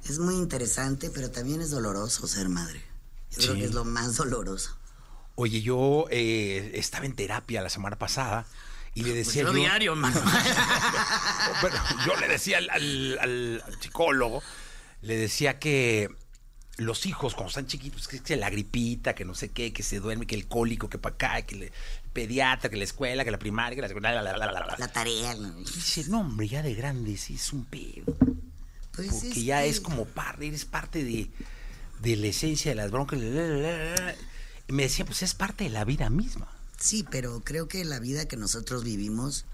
Es 0.07 0.19
muy 0.19 0.35
interesante, 0.35 1.09
pero 1.09 1.31
también 1.31 1.63
es 1.63 1.71
doloroso 1.71 2.27
ser 2.27 2.51
madre. 2.51 2.83
Yo 3.31 3.39
creo 3.39 3.55
que 3.55 3.65
es 3.65 3.73
lo 3.73 3.87
más 3.87 4.17
doloroso. 4.17 4.77
Oye, 5.37 5.63
yo 5.63 6.07
eh, 6.11 6.73
estaba 6.75 7.07
en 7.07 7.17
terapia 7.17 7.63
la 7.63 7.71
semana 7.71 7.99
pasada 7.99 8.47
y 8.95 9.03
le 9.03 9.13
decía 9.15 9.43
Pues 9.43 9.55
yo 9.55 9.61
diario, 9.61 9.97
mano. 9.97 10.21
Bueno, 11.61 11.77
yo 12.07 12.17
le 12.21 12.29
decía 12.29 12.59
al, 12.59 12.71
al- 12.71 13.19
al 13.21 13.63
psicólogo, 13.81 14.43
le 15.03 15.17
decía 15.17 15.59
que 15.59 16.09
los 16.77 17.07
hijos 17.07 17.35
cuando 17.35 17.49
están 17.51 17.67
chiquitos, 17.67 18.09
que, 18.09 18.21
que 18.21 18.37
la 18.37 18.51
gripita, 18.51 19.15
que 19.15 19.25
no 19.25 19.35
sé 19.35 19.51
qué, 19.51 19.73
que 19.73 19.83
se 19.83 20.01
duerme, 20.01 20.27
que 20.27 20.35
el 20.35 20.47
cólico, 20.49 20.89
que 20.89 20.99
para 20.99 21.15
acá, 21.15 21.43
que 21.43 21.55
el 21.57 21.73
pediatra, 22.13 22.69
que 22.71 22.77
la 22.77 22.85
escuela, 22.85 23.25
que 23.25 23.31
la 23.31 23.39
primaria, 23.39 23.77
que 23.77 23.83
la 23.83 23.89
secundaria, 23.89 24.21
la, 24.23 24.33
la, 24.37 24.39
la, 24.47 24.53
la, 24.53 24.67
la. 24.67 24.77
La 24.79 24.89
tarea. 24.89 25.35
¿no? 25.35 25.61
Y 25.61 25.65
dice, 25.65 26.05
no, 26.09 26.21
hombre, 26.21 26.49
ya 26.49 26.63
de 26.63 26.75
grande 26.75 27.17
sí 27.17 27.35
es 27.35 27.53
un 27.53 27.65
pedo. 27.65 28.05
Pues 28.93 29.09
Porque 29.09 29.29
es 29.29 29.45
ya 29.45 29.63
que- 29.63 29.69
es 29.69 29.81
como 29.81 30.05
parte, 30.05 30.47
eres 30.49 30.65
parte 30.65 31.05
de, 31.05 31.31
de 32.01 32.17
la 32.17 32.27
esencia 32.29 32.71
de 32.73 32.75
las 32.77 32.91
broncas. 32.91 33.19
Y 33.21 34.73
me 34.73 34.83
decía, 34.85 35.05
pues 35.05 35.23
es 35.23 35.35
parte 35.35 35.65
de 35.65 35.71
la 35.71 35.85
vida 35.85 36.11
misma. 36.11 36.49
Sí, 36.85 37.03
pero 37.11 37.41
creo 37.43 37.67
que 37.67 37.83
la 37.85 37.99
vida 37.99 38.29
que 38.29 38.37
nosotros 38.37 38.85
vivimos 38.85 39.47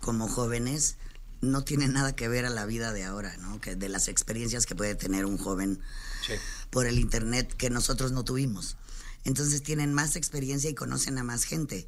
como 0.00 0.28
jóvenes 0.28 0.96
no 1.42 1.62
tiene 1.62 1.88
nada 1.88 2.16
que 2.16 2.26
ver 2.26 2.46
a 2.46 2.50
la 2.50 2.64
vida 2.64 2.94
de 2.94 3.04
ahora, 3.04 3.36
¿no? 3.36 3.60
Que 3.60 3.76
de 3.76 3.90
las 3.90 4.08
experiencias 4.08 4.64
que 4.64 4.74
puede 4.74 4.94
tener 4.94 5.26
un 5.26 5.36
joven 5.36 5.78
Sí. 6.26 6.32
por 6.70 6.86
el 6.86 6.98
internet 6.98 7.52
que 7.54 7.68
nosotros 7.68 8.12
no 8.12 8.24
tuvimos. 8.24 8.78
Entonces 9.24 9.62
tienen 9.62 9.92
más 9.92 10.16
experiencia 10.16 10.70
y 10.70 10.74
conocen 10.74 11.18
a 11.18 11.22
más 11.22 11.44
gente. 11.44 11.86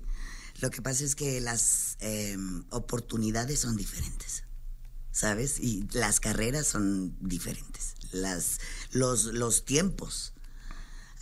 Lo 0.61 0.71
que 0.71 0.83
pasa 0.83 1.05
es 1.05 1.15
que 1.15 1.41
las 1.41 1.97
eh, 2.01 2.37
oportunidades 2.69 3.61
son 3.61 3.77
diferentes, 3.79 4.45
¿sabes? 5.11 5.59
Y 5.59 5.89
las 5.93 6.21
carreras 6.21 6.67
son 6.67 7.17
diferentes. 7.21 7.95
Las, 8.11 8.59
los, 8.91 9.25
los 9.25 9.65
tiempos, 9.65 10.35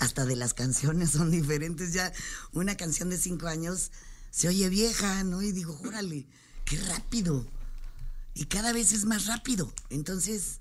hasta 0.01 0.25
de 0.25 0.35
las 0.35 0.53
canciones 0.55 1.11
son 1.13 1.31
diferentes. 1.31 1.93
Ya 1.93 2.13
una 2.53 2.77
canción 2.77 3.09
de 3.11 3.19
cinco 3.19 3.47
años 3.47 3.93
se 4.31 4.49
oye 4.49 4.69
vieja, 4.69 5.23
¿no? 5.25 5.43
Y 5.43 5.53
digo, 5.53 5.79
órale, 5.87 6.27
qué 6.65 6.77
rápido. 6.89 7.47
Y 8.35 8.47
cada 8.47 8.73
vez 8.73 8.93
es 8.93 9.05
más 9.05 9.27
rápido. 9.27 9.73
Entonces, 9.91 10.59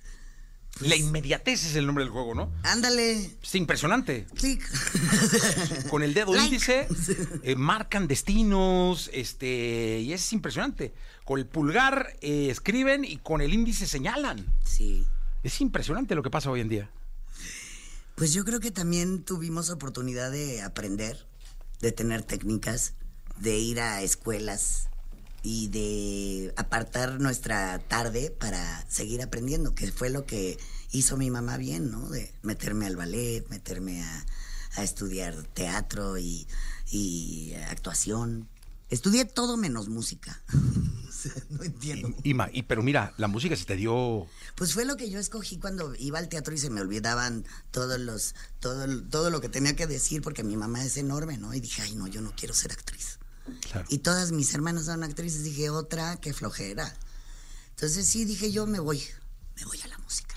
La 0.82 0.96
inmediatez 0.96 1.66
es 1.66 1.76
el 1.76 1.86
nombre 1.86 2.04
del 2.04 2.12
juego, 2.12 2.36
¿no? 2.36 2.52
ándale, 2.64 3.38
Es 3.42 3.56
impresionante. 3.56 4.26
clic. 4.36 4.62
Con 5.90 6.04
el 6.04 6.14
dedo 6.14 6.34
Like. 6.34 6.46
índice 6.48 6.88
eh, 7.44 7.56
marcan 7.56 8.08
destinos, 8.08 9.10
este, 9.14 10.00
y 10.02 10.14
es 10.14 10.32
impresionante. 10.34 10.94
Con 11.26 11.40
el 11.40 11.46
pulgar 11.46 12.16
eh, 12.22 12.50
escriben 12.50 13.06
y 13.06 13.18
con 13.18 13.42
el 13.42 13.54
índice 13.54 13.88
señalan. 13.88 14.46
Sí. 14.66 15.06
Es 15.44 15.62
impresionante 15.62 16.16
lo 16.16 16.24
que 16.24 16.30
pasa 16.30 16.50
hoy 16.52 16.60
en 16.62 16.70
día. 16.70 16.90
Pues 18.20 18.34
yo 18.34 18.44
creo 18.44 18.60
que 18.60 18.70
también 18.70 19.24
tuvimos 19.24 19.70
oportunidad 19.70 20.30
de 20.30 20.62
aprender, 20.62 21.26
de 21.80 21.94
tener 21.94 22.22
técnicas, 22.22 22.92
de 23.40 23.58
ir 23.58 23.80
a 23.80 24.02
escuelas 24.02 24.90
y 25.42 25.70
de 25.70 26.54
apartar 26.58 27.22
nuestra 27.22 27.80
tarde 27.80 28.30
para 28.30 28.86
seguir 28.90 29.22
aprendiendo, 29.22 29.74
que 29.74 29.90
fue 29.90 30.10
lo 30.10 30.26
que 30.26 30.58
hizo 30.92 31.16
mi 31.16 31.32
mamá 31.32 31.56
bien, 31.56 31.92
¿no? 31.92 32.10
De 32.10 32.30
meterme 32.42 32.88
al 32.88 32.98
ballet, 32.98 33.48
meterme 33.48 34.04
a, 34.04 34.26
estudiar 34.84 35.42
teatro 35.54 36.18
y, 36.18 36.46
y 36.92 37.54
actuación. 37.70 38.50
Estudié 38.90 39.24
todo 39.24 39.56
menos 39.56 39.88
música. 39.88 40.44
no 41.50 41.64
entiendo. 41.64 42.14
Y, 42.24 42.34
ma- 42.34 42.50
y- 42.52 42.64
pero 42.64 42.82
mira, 42.84 43.14
la 43.18 43.28
música 43.28 43.56
se 43.56 43.66
te 43.66 43.76
dio. 43.76 44.28
Pues 44.56 44.74
fue 44.74 44.86
lo 44.86 44.96
que 44.98 45.10
yo 45.10 45.20
escogí 45.20 45.58
cuando 45.58 45.94
iba 45.98 46.20
al 46.20 46.30
teatro 46.30 46.54
y 46.54 46.58
se 46.58 46.70
me 46.70 46.82
olvidaban 46.82 47.46
todos 47.72 48.00
los, 48.00 48.36
todo, 48.60 48.86
todo 49.10 49.30
lo 49.30 49.42
que 49.42 49.50
tenía 49.50 49.76
que 49.76 49.88
decir 49.88 50.22
porque 50.22 50.44
mi 50.44 50.58
mamá 50.58 50.84
es 50.84 50.98
enorme, 50.98 51.38
¿no? 51.38 51.54
Y 51.54 51.60
dije, 51.60 51.82
ay, 51.82 51.96
no, 51.96 52.08
yo 52.08 52.22
no 52.22 52.34
quiero 52.36 52.54
ser 52.54 52.72
actriz. 52.72 53.20
Claro. 53.62 53.86
Y 53.90 54.00
todas 54.00 54.32
mis 54.32 54.54
hermanas 54.54 54.86
son 54.86 55.04
actrices, 55.04 55.44
dije, 55.44 55.70
otra, 55.70 56.18
qué 56.18 56.34
flojera. 56.34 56.96
Entonces 57.72 58.06
sí, 58.08 58.26
dije 58.26 58.52
yo, 58.52 58.68
me 58.68 58.80
voy, 58.80 59.02
me 59.56 59.66
voy 59.66 59.80
a 59.82 59.88
la 59.88 59.98
música. 60.00 60.36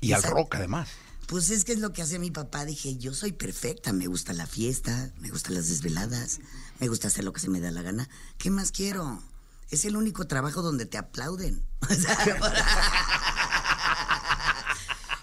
Y 0.00 0.12
al 0.12 0.22
rock, 0.22 0.54
además. 0.54 0.88
Pues 1.26 1.50
es 1.50 1.64
que 1.66 1.72
es 1.72 1.78
lo 1.80 1.92
que 1.92 2.00
hace 2.00 2.18
mi 2.18 2.30
papá. 2.30 2.64
Dije, 2.64 2.96
yo 2.96 3.12
soy 3.12 3.32
perfecta, 3.32 3.92
me 3.92 4.06
gusta 4.06 4.32
la 4.32 4.46
fiesta, 4.46 5.12
me 5.18 5.28
gustan 5.28 5.54
las 5.56 5.68
desveladas, 5.68 6.38
me 6.80 6.88
gusta 6.88 7.08
hacer 7.08 7.24
lo 7.24 7.34
que 7.34 7.40
se 7.40 7.50
me 7.50 7.60
da 7.60 7.70
la 7.70 7.82
gana. 7.82 8.08
¿Qué 8.38 8.48
más 8.48 8.72
quiero? 8.72 9.22
Es 9.70 9.84
el 9.84 9.96
único 9.96 10.26
trabajo 10.26 10.62
donde 10.62 10.86
te 10.86 10.98
aplauden. 10.98 11.62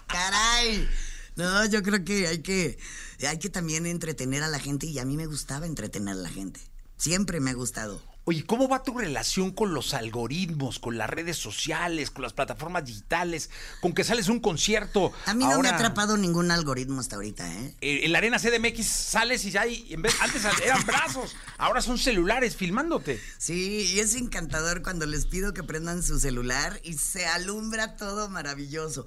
Caray. 0.06 0.88
No, 1.36 1.66
yo 1.66 1.82
creo 1.82 2.04
que 2.04 2.28
hay 2.28 2.42
que 2.42 2.78
hay 3.26 3.38
que 3.38 3.50
también 3.50 3.86
entretener 3.86 4.42
a 4.42 4.48
la 4.48 4.58
gente 4.58 4.86
y 4.86 4.98
a 4.98 5.04
mí 5.04 5.16
me 5.16 5.26
gustaba 5.26 5.66
entretener 5.66 6.14
a 6.14 6.18
la 6.18 6.30
gente. 6.30 6.60
Siempre 6.96 7.40
me 7.40 7.50
ha 7.50 7.54
gustado. 7.54 8.00
Oye, 8.28 8.44
¿cómo 8.44 8.66
va 8.66 8.82
tu 8.82 8.98
relación 8.98 9.52
con 9.52 9.72
los 9.72 9.94
algoritmos, 9.94 10.80
con 10.80 10.98
las 10.98 11.08
redes 11.08 11.36
sociales, 11.36 12.10
con 12.10 12.22
las 12.22 12.32
plataformas 12.32 12.84
digitales, 12.84 13.50
con 13.80 13.92
que 13.92 14.02
sales 14.02 14.28
a 14.28 14.32
un 14.32 14.40
concierto? 14.40 15.12
A 15.26 15.34
mí 15.34 15.44
no 15.44 15.60
me 15.60 15.68
ha 15.68 15.76
atrapado 15.76 16.16
ningún 16.16 16.50
algoritmo 16.50 16.98
hasta 16.98 17.14
ahorita, 17.14 17.48
¿eh? 17.48 17.76
eh, 17.80 18.00
En 18.02 18.10
la 18.10 18.18
arena 18.18 18.40
CDMX 18.40 18.84
sales 18.84 19.44
y 19.44 19.52
ya 19.52 19.60
hay, 19.60 19.86
en 19.90 20.02
vez, 20.02 20.12
antes 20.20 20.42
eran 20.64 20.84
brazos, 20.84 21.36
ahora 21.56 21.80
son 21.80 21.98
celulares 21.98 22.56
filmándote. 22.56 23.22
Sí, 23.38 23.92
y 23.94 24.00
es 24.00 24.16
encantador 24.16 24.82
cuando 24.82 25.06
les 25.06 25.24
pido 25.26 25.54
que 25.54 25.62
prendan 25.62 26.02
su 26.02 26.18
celular 26.18 26.80
y 26.82 26.94
se 26.94 27.26
alumbra 27.26 27.96
todo 27.96 28.28
maravilloso. 28.28 29.06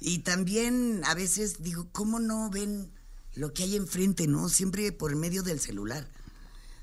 Y 0.00 0.20
también 0.20 1.02
a 1.04 1.14
veces 1.14 1.62
digo, 1.62 1.86
¿cómo 1.92 2.18
no 2.18 2.48
ven 2.48 2.90
lo 3.34 3.52
que 3.52 3.64
hay 3.64 3.76
enfrente, 3.76 4.26
¿no? 4.26 4.48
Siempre 4.48 4.90
por 4.90 5.14
medio 5.16 5.42
del 5.42 5.60
celular. 5.60 6.08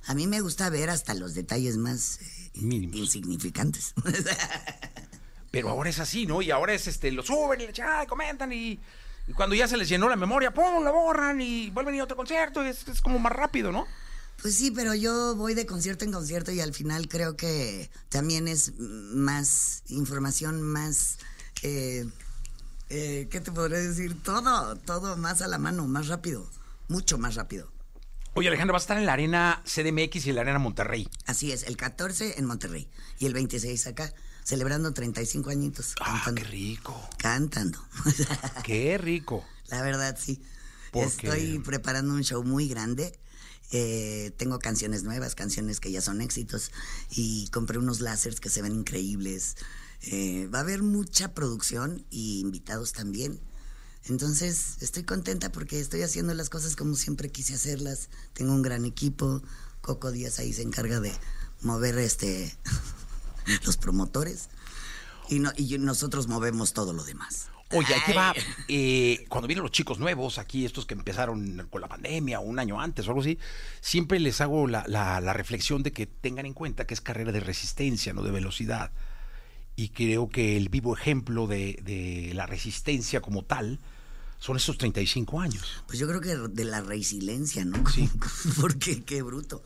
A 0.08 0.13
mí 0.15 0.27
me 0.27 0.41
gusta 0.41 0.70
ver 0.70 0.89
hasta 0.89 1.13
los 1.13 1.34
detalles 1.36 1.77
más 1.77 2.20
eh, 2.22 2.51
Mínimos. 2.55 2.96
insignificantes. 2.98 3.93
Pero 5.51 5.70
ahora 5.70 5.89
es 5.89 6.00
así, 6.00 6.25
¿no? 6.25 6.41
Y 6.41 6.51
ahora 6.51 6.74
es 6.74 6.88
este, 6.88 7.12
lo 7.12 7.24
suben 7.24 7.60
y 7.62 7.63
le 7.65 7.70
echan, 7.72 7.88
"Ay, 7.89 8.08
comentan 8.08 8.51
y, 8.53 8.79
y 9.27 9.34
cuando 9.34 9.53
ya 9.55 9.67
se 9.67 9.77
les 9.77 9.89
llenó 9.89 10.08
la 10.10 10.15
memoria, 10.15 10.53
¡pum! 10.53 10.84
lo 10.84 10.93
borran 10.93 11.41
y 11.41 11.70
vuelven 11.72 11.93
a 11.93 11.98
ir 11.98 12.01
a 12.01 12.05
otro 12.05 12.15
concierto. 12.17 12.65
y 12.65 12.70
Es, 12.70 12.88
es 12.88 13.01
como 13.01 13.20
más 13.20 13.34
rápido, 13.34 13.72
¿no? 13.72 13.86
Pues 14.41 14.55
sí, 14.55 14.72
pero 14.72 14.96
yo 14.96 15.36
voy 15.36 15.53
de 15.53 15.65
concierto 15.67 16.03
en 16.05 16.12
concierto 16.12 16.51
y 16.51 16.62
al 16.62 16.74
final 16.74 17.08
creo 17.08 17.36
que 17.38 17.91
también 18.10 18.48
es 18.48 18.74
más 18.79 19.84
información, 19.89 20.62
más... 20.63 21.17
Eh, 21.63 22.08
eh, 22.89 23.27
¿Qué 23.29 23.39
te 23.39 23.51
podré 23.51 23.86
decir? 23.88 24.22
Todo, 24.24 24.75
todo 24.77 25.15
más 25.15 25.41
a 25.41 25.48
la 25.48 25.58
mano, 25.60 25.86
más 25.88 26.08
rápido, 26.08 26.50
mucho 26.88 27.17
más 27.20 27.36
rápido. 27.36 27.70
Oye, 28.34 28.48
Alejandra, 28.48 28.74
vas 28.74 28.84
a 28.84 28.86
estar 28.86 28.98
en 28.98 29.06
la 29.06 29.14
Arena 29.14 29.62
CDMX 29.66 30.26
y 30.26 30.30
en 30.30 30.36
la 30.36 30.42
Arena 30.42 30.60
Monterrey. 30.60 31.08
Así 31.26 31.52
es, 31.52 31.64
el 31.64 31.76
14 31.76 32.40
en 32.40 32.46
Monterrey 32.46 32.90
y 33.20 33.26
el 33.26 33.34
26 33.34 33.88
acá, 33.88 34.14
celebrando 34.44 34.94
35 34.94 35.50
añitos. 35.50 35.96
Ah, 36.00 36.22
cantando. 36.24 36.42
qué 36.42 36.48
rico. 36.48 37.10
Cantando. 37.18 37.80
Qué 38.64 38.98
rico. 38.98 39.44
La 39.68 39.82
verdad, 39.82 40.18
sí. 40.20 40.42
Porque- 40.92 41.28
Estoy 41.28 41.60
preparando 41.60 42.14
un 42.14 42.24
show 42.24 42.44
muy 42.44 42.68
grande. 42.70 43.18
Eh, 43.74 44.32
tengo 44.38 44.60
canciones 44.60 45.04
nuevas, 45.04 45.36
canciones 45.36 45.80
que 45.80 45.92
ya 45.92 46.02
son 46.02 46.22
éxitos. 46.22 46.72
Y 47.10 47.48
compré 47.50 47.78
unos 47.80 48.00
láseres 48.00 48.40
que 48.40 48.50
se 48.50 48.62
ven 48.62 48.74
increíbles. 48.76 49.56
Eh, 50.04 50.48
va 50.54 50.60
a 50.60 50.62
haber 50.62 50.84
mucha 50.84 51.34
producción 51.34 52.06
y 52.10 52.40
invitados 52.40 52.94
también. 52.94 53.40
Entonces, 54.10 54.77
estoy 54.81 55.03
contenta 55.03 55.51
porque 55.51 55.79
estoy 55.79 56.01
haciendo 56.01 56.34
las 56.34 56.50
cosas 56.50 56.75
como 56.75 56.96
siempre 56.96 57.29
quise 57.29 57.53
hacerlas. 57.53 58.10
Tengo 58.34 58.53
un 58.53 58.62
gran 58.62 58.86
equipo. 58.86 59.41
Coco 59.81 60.12
Díaz 60.12 60.39
ahí 60.39 60.53
se 60.53 60.62
encarga 60.63 61.00
de 61.00 61.12
mover 61.62 61.98
este 61.98 62.55
los 63.65 63.77
promotores. 63.77 64.50
Y, 65.29 65.39
no, 65.39 65.51
y 65.55 65.77
nosotros 65.77 66.27
movemos 66.27 66.74
todo 66.74 66.93
lo 66.93 67.03
demás. 67.03 67.48
Oye, 67.74 67.93
ahí 67.93 68.01
te 68.05 68.13
va. 68.13 68.34
Eh, 68.67 69.25
cuando 69.29 69.48
vienen 69.48 69.63
los 69.63 69.72
chicos 69.72 69.98
nuevos, 69.98 70.39
aquí 70.39 70.65
estos 70.65 70.86
que 70.86 70.93
empezaron 70.93 71.67
con 71.70 71.79
la 71.79 71.88
pandemia 71.88 72.41
un 72.41 72.60
año 72.60 72.81
antes 72.81 73.08
o 73.08 73.12
algo 73.12 73.22
así, 73.22 73.39
siempre 73.79 74.20
les 74.20 74.41
hago 74.41 74.67
la, 74.67 74.84
la- 74.88 75.22
la 75.22 75.31
reflexión 75.31 75.81
de 75.84 75.93
que 75.93 76.05
tengan 76.05 76.46
en 76.46 76.53
cuenta 76.53 76.86
que 76.86 76.93
es 76.93 77.00
carrera 77.00 77.31
de 77.31 77.39
resistencia, 77.39 78.12
no 78.12 78.24
de 78.24 78.31
velocidad. 78.31 78.91
Y 79.82 79.90
creo 79.90 80.30
que 80.30 80.58
el 80.58 80.70
vivo 80.70 80.96
ejemplo 80.96 81.48
de, 81.48 81.80
de 81.84 82.34
la 82.36 82.46
resistencia 82.46 83.20
como 83.20 83.44
tal 83.44 83.80
son 84.38 84.58
estos 84.58 84.78
35 84.78 85.40
años. 85.40 85.66
Pues 85.88 85.98
yo 85.98 86.08
creo 86.08 86.22
que 86.22 86.36
de 86.36 86.66
la 86.66 86.82
resiliencia, 86.82 87.66
¿no? 87.66 87.84
Sí. 87.90 88.08
Porque 88.62 89.04
qué 89.04 89.24
bruto. 89.24 89.64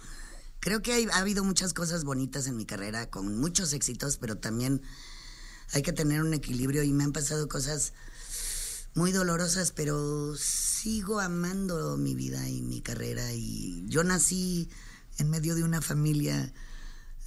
Creo 0.62 0.82
que 0.82 0.94
hay- 0.94 1.08
ha 1.12 1.18
habido 1.18 1.44
muchas 1.44 1.74
cosas 1.74 2.06
bonitas 2.06 2.48
en 2.48 2.56
mi 2.56 2.66
carrera, 2.66 3.10
con 3.10 3.38
muchos 3.40 3.74
éxitos, 3.74 4.16
pero 4.16 4.38
también 4.38 4.82
hay 5.74 5.82
que 5.82 5.92
tener 5.92 6.22
un 6.22 6.34
equilibrio 6.34 6.84
y 6.84 6.94
me 6.94 7.04
han 7.04 7.12
pasado 7.12 7.50
cosas 7.50 7.92
muy 8.94 9.12
dolorosas, 9.12 9.72
pero 9.74 10.34
sigo 10.38 11.20
amando 11.20 11.98
mi 11.98 12.16
vida 12.16 12.48
y 12.48 12.62
mi 12.62 12.80
carrera 12.80 13.34
y 13.34 13.84
yo 13.90 14.06
nací 14.06 14.70
en 15.18 15.30
medio 15.30 15.56
de 15.56 15.64
una 15.66 15.82
familia 15.82 16.54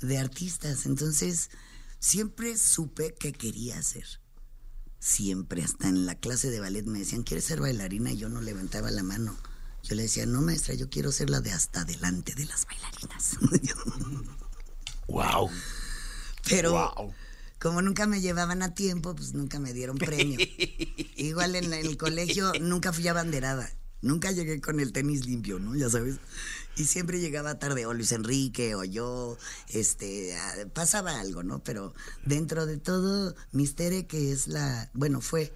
de 0.00 0.16
artistas, 0.16 0.87
entonces 0.87 1.50
siempre 1.99 2.57
supe 2.57 3.14
que 3.14 3.33
quería 3.33 3.78
hacer. 3.78 4.07
Siempre, 5.00 5.62
hasta 5.62 5.88
en 5.88 6.07
la 6.07 6.17
clase 6.17 6.50
de 6.50 6.61
ballet 6.61 6.85
me 6.85 6.99
decían, 6.99 7.23
¿quieres 7.23 7.45
ser 7.45 7.61
bailarina? 7.61 8.11
Y 8.12 8.17
yo 8.19 8.28
no 8.28 8.40
levantaba 8.40 8.90
la 8.90 9.02
mano. 9.02 9.37
Yo 9.85 9.95
le 9.95 10.02
decía, 10.02 10.26
no, 10.26 10.40
maestra, 10.43 10.75
yo 10.75 10.90
quiero 10.90 11.12
ser 11.12 11.31
la 11.31 11.40
de 11.40 11.52
hasta 11.52 11.85
delante 11.85 12.35
de 12.35 12.47
las 12.47 12.67
bailarinas. 12.67 13.38
¡Wow! 15.07 15.50
Pero 16.49 16.73
Wow. 16.73 17.14
como 17.59 17.81
nunca 17.83 18.07
me 18.07 18.21
llevaban 18.21 18.63
a 18.63 18.75
tiempo, 18.75 19.15
pues 19.15 19.34
nunca 19.34 19.58
me 19.61 19.73
dieron 19.73 19.97
premio. 19.99 20.39
Igual 21.17 21.54
en 21.56 21.73
el 21.73 21.97
colegio 21.97 22.52
nunca 22.61 22.93
fui 22.93 23.06
abanderada. 23.08 23.71
Nunca 24.00 24.30
llegué 24.30 24.61
con 24.61 24.78
el 24.78 24.93
tenis 24.93 25.26
limpio, 25.26 25.58
¿no? 25.58 25.75
Ya 25.75 25.91
sabes. 25.91 26.17
Y 26.76 26.84
siempre 26.84 27.21
llegaba 27.21 27.58
tarde, 27.58 27.87
o 27.87 27.95
Luis 27.95 28.13
Enrique, 28.13 28.76
o 28.76 28.84
yo, 28.84 29.37
este, 29.69 30.37
ah, 30.37 30.54
pasaba 30.73 31.19
algo, 31.19 31.43
¿no? 31.43 31.63
Pero 31.65 31.93
dentro 32.25 32.67
de 32.67 32.76
todo, 32.76 33.34
Mistere, 33.50 34.06
que 34.06 34.30
es 34.30 34.47
la, 34.47 34.89
bueno, 34.95 35.21
fue 35.21 35.52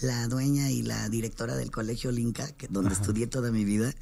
la 0.00 0.28
dueña 0.28 0.70
y 0.70 0.82
la 0.82 1.08
directora 1.08 1.56
del 1.56 1.70
colegio 1.70 2.12
Linca, 2.12 2.52
que, 2.52 2.68
donde 2.68 2.92
estudié 2.92 3.26
toda 3.26 3.50
mi 3.50 3.64
vida, 3.64 3.94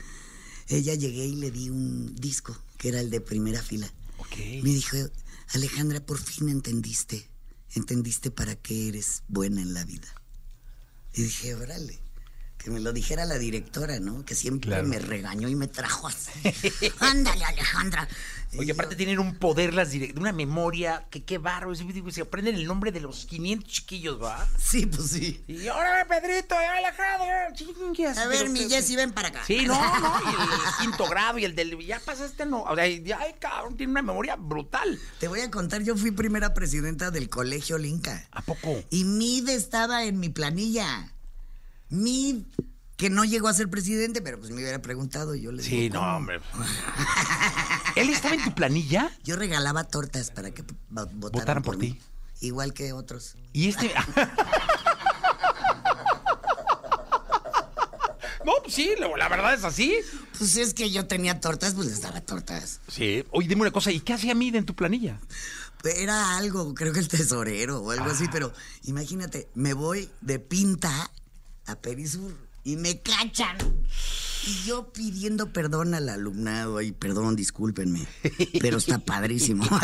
ella 0.66 0.94
llegué 0.94 1.26
y 1.26 1.36
le 1.36 1.52
di 1.52 1.70
un 1.70 2.16
disco, 2.16 2.56
que 2.78 2.88
era 2.88 3.00
el 3.00 3.10
de 3.10 3.20
primera 3.20 3.62
fila. 3.62 3.92
Ok. 4.18 4.36
Me 4.62 4.70
dijo, 4.70 4.96
Alejandra, 5.52 6.04
por 6.04 6.18
fin 6.18 6.48
entendiste, 6.48 7.28
entendiste 7.74 8.32
para 8.32 8.56
qué 8.56 8.88
eres 8.88 9.22
buena 9.28 9.62
en 9.62 9.74
la 9.74 9.84
vida. 9.84 10.08
Y 11.12 11.22
dije, 11.22 11.54
órale, 11.54 12.00
que 12.64 12.70
me 12.70 12.80
lo 12.80 12.94
dijera 12.94 13.26
la 13.26 13.36
directora, 13.38 14.00
¿no? 14.00 14.24
Que 14.24 14.34
siempre 14.34 14.70
Claro. 14.70 14.88
me 14.88 14.98
regañó 14.98 15.48
y 15.48 15.54
me 15.54 15.68
trajo 15.68 16.08
así. 16.08 16.30
Ándale, 17.00 17.44
Alejandra. 17.44 18.08
Oye, 18.56 18.72
aparte 18.72 18.96
tienen 18.96 19.18
un 19.18 19.34
poder, 19.36 19.74
las 19.74 19.92
direct- 19.92 20.16
una 20.18 20.32
memoria, 20.32 21.06
que 21.10 21.24
qué 21.24 21.36
barro. 21.38 21.74
Se 21.74 22.20
aprenden 22.22 22.54
el 22.54 22.66
nombre 22.66 22.90
de 22.92 23.00
los 23.00 23.26
500 23.26 23.68
chiquillos, 23.70 24.22
¿va? 24.22 24.48
Sí, 24.58 24.86
pues 24.86 25.10
sí. 25.10 25.44
Y 25.46 25.66
ahora 25.66 26.06
Pedrito, 26.08 26.54
y 26.54 26.64
Alejandro, 26.64 27.26
chingues. 27.54 28.16
A 28.16 28.28
ver, 28.28 28.48
mi 28.48 28.60
que- 28.60 28.70
Jessy, 28.76 28.96
ven 28.96 29.12
para 29.12 29.28
acá. 29.28 29.42
Sí, 29.46 29.66
no, 29.66 29.74
no, 30.00 30.20
y 30.30 30.34
el 30.34 30.76
quinto 30.80 31.06
grado 31.08 31.38
y 31.38 31.44
el 31.44 31.54
del. 31.54 31.78
Ya 31.84 32.00
pasaste, 32.00 32.46
no. 32.46 32.62
O 32.62 32.74
sea, 32.74 32.86
ya, 32.88 33.18
ay, 33.20 33.34
cabrón, 33.38 33.76
tiene 33.76 33.90
una 33.90 34.02
memoria 34.02 34.36
brutal. 34.36 34.98
Te 35.18 35.28
voy 35.28 35.40
a 35.40 35.50
contar, 35.50 35.82
yo 35.82 35.96
fui 35.96 36.12
primera 36.12 36.54
presidenta 36.54 37.10
del 37.10 37.28
colegio 37.28 37.76
Linca. 37.76 38.26
¿A 38.30 38.40
poco? 38.40 38.82
Y 38.90 39.04
Mid 39.04 39.48
estaba 39.50 40.04
en 40.04 40.18
mi 40.20 40.28
planilla. 40.30 41.10
Mid, 41.94 42.42
que 42.96 43.10
no 43.10 43.24
llegó 43.24 43.48
a 43.48 43.54
ser 43.54 43.68
presidente, 43.68 44.20
pero 44.22 44.38
pues 44.38 44.50
me 44.50 44.56
hubiera 44.62 44.80
preguntado, 44.82 45.34
yo 45.34 45.50
le 45.52 45.62
Sí, 45.62 45.82
digo, 45.88 45.94
no, 45.96 46.16
hombre. 46.16 46.40
¿Él 47.96 48.08
estaba 48.10 48.34
en 48.34 48.44
tu 48.44 48.54
planilla? 48.54 49.10
Yo 49.24 49.36
regalaba 49.36 49.84
tortas 49.84 50.30
para 50.30 50.50
que 50.52 50.62
vo- 50.64 50.74
votaran, 50.90 51.20
Votaran 51.20 51.62
por 51.62 51.78
ti. 51.78 51.98
Igual 52.40 52.72
que 52.74 52.92
otros. 52.92 53.36
Y 53.52 53.68
este. 53.68 53.92
no, 58.44 58.52
pues 58.62 58.74
sí, 58.74 58.90
la 58.98 59.08
la 59.16 59.28
verdad 59.28 59.54
es 59.54 59.64
así. 59.64 59.94
Pues 60.38 60.56
es 60.56 60.74
que 60.74 60.90
yo 60.90 61.06
tenía 61.06 61.40
tortas, 61.40 61.74
pues 61.74 61.86
les 61.88 62.00
daba 62.02 62.20
tortas. 62.20 62.80
Sí. 62.88 63.24
Oye, 63.30 63.48
dime 63.48 63.62
una 63.62 63.70
cosa, 63.70 63.90
¿y 63.92 64.00
qué 64.00 64.12
hacía 64.12 64.34
Mid 64.34 64.54
en 64.56 64.66
tu 64.66 64.74
planilla? 64.74 65.18
Pues 65.80 65.96
Era 65.98 66.36
algo, 66.36 66.74
creo 66.74 66.92
que 66.92 66.98
el 67.00 67.08
tesorero 67.08 67.80
o 67.80 67.90
algo 67.90 68.06
Ah. 68.06 68.12
así, 68.12 68.26
pero 68.30 68.52
imagínate, 68.84 69.48
me 69.54 69.72
voy 69.74 70.10
de 70.20 70.38
pinta 70.38 71.10
a 71.66 71.76
Perisur 71.76 72.34
y 72.64 72.76
me 72.76 73.00
cachan. 73.00 73.56
Y 74.46 74.66
yo 74.66 74.92
pidiendo 74.92 75.52
perdón 75.52 75.94
al 75.94 76.08
alumnado, 76.10 76.82
y 76.82 76.92
perdón, 76.92 77.34
discúlpenme, 77.36 78.06
pero 78.60 78.76
está 78.76 78.98
padrísimo. 78.98 79.64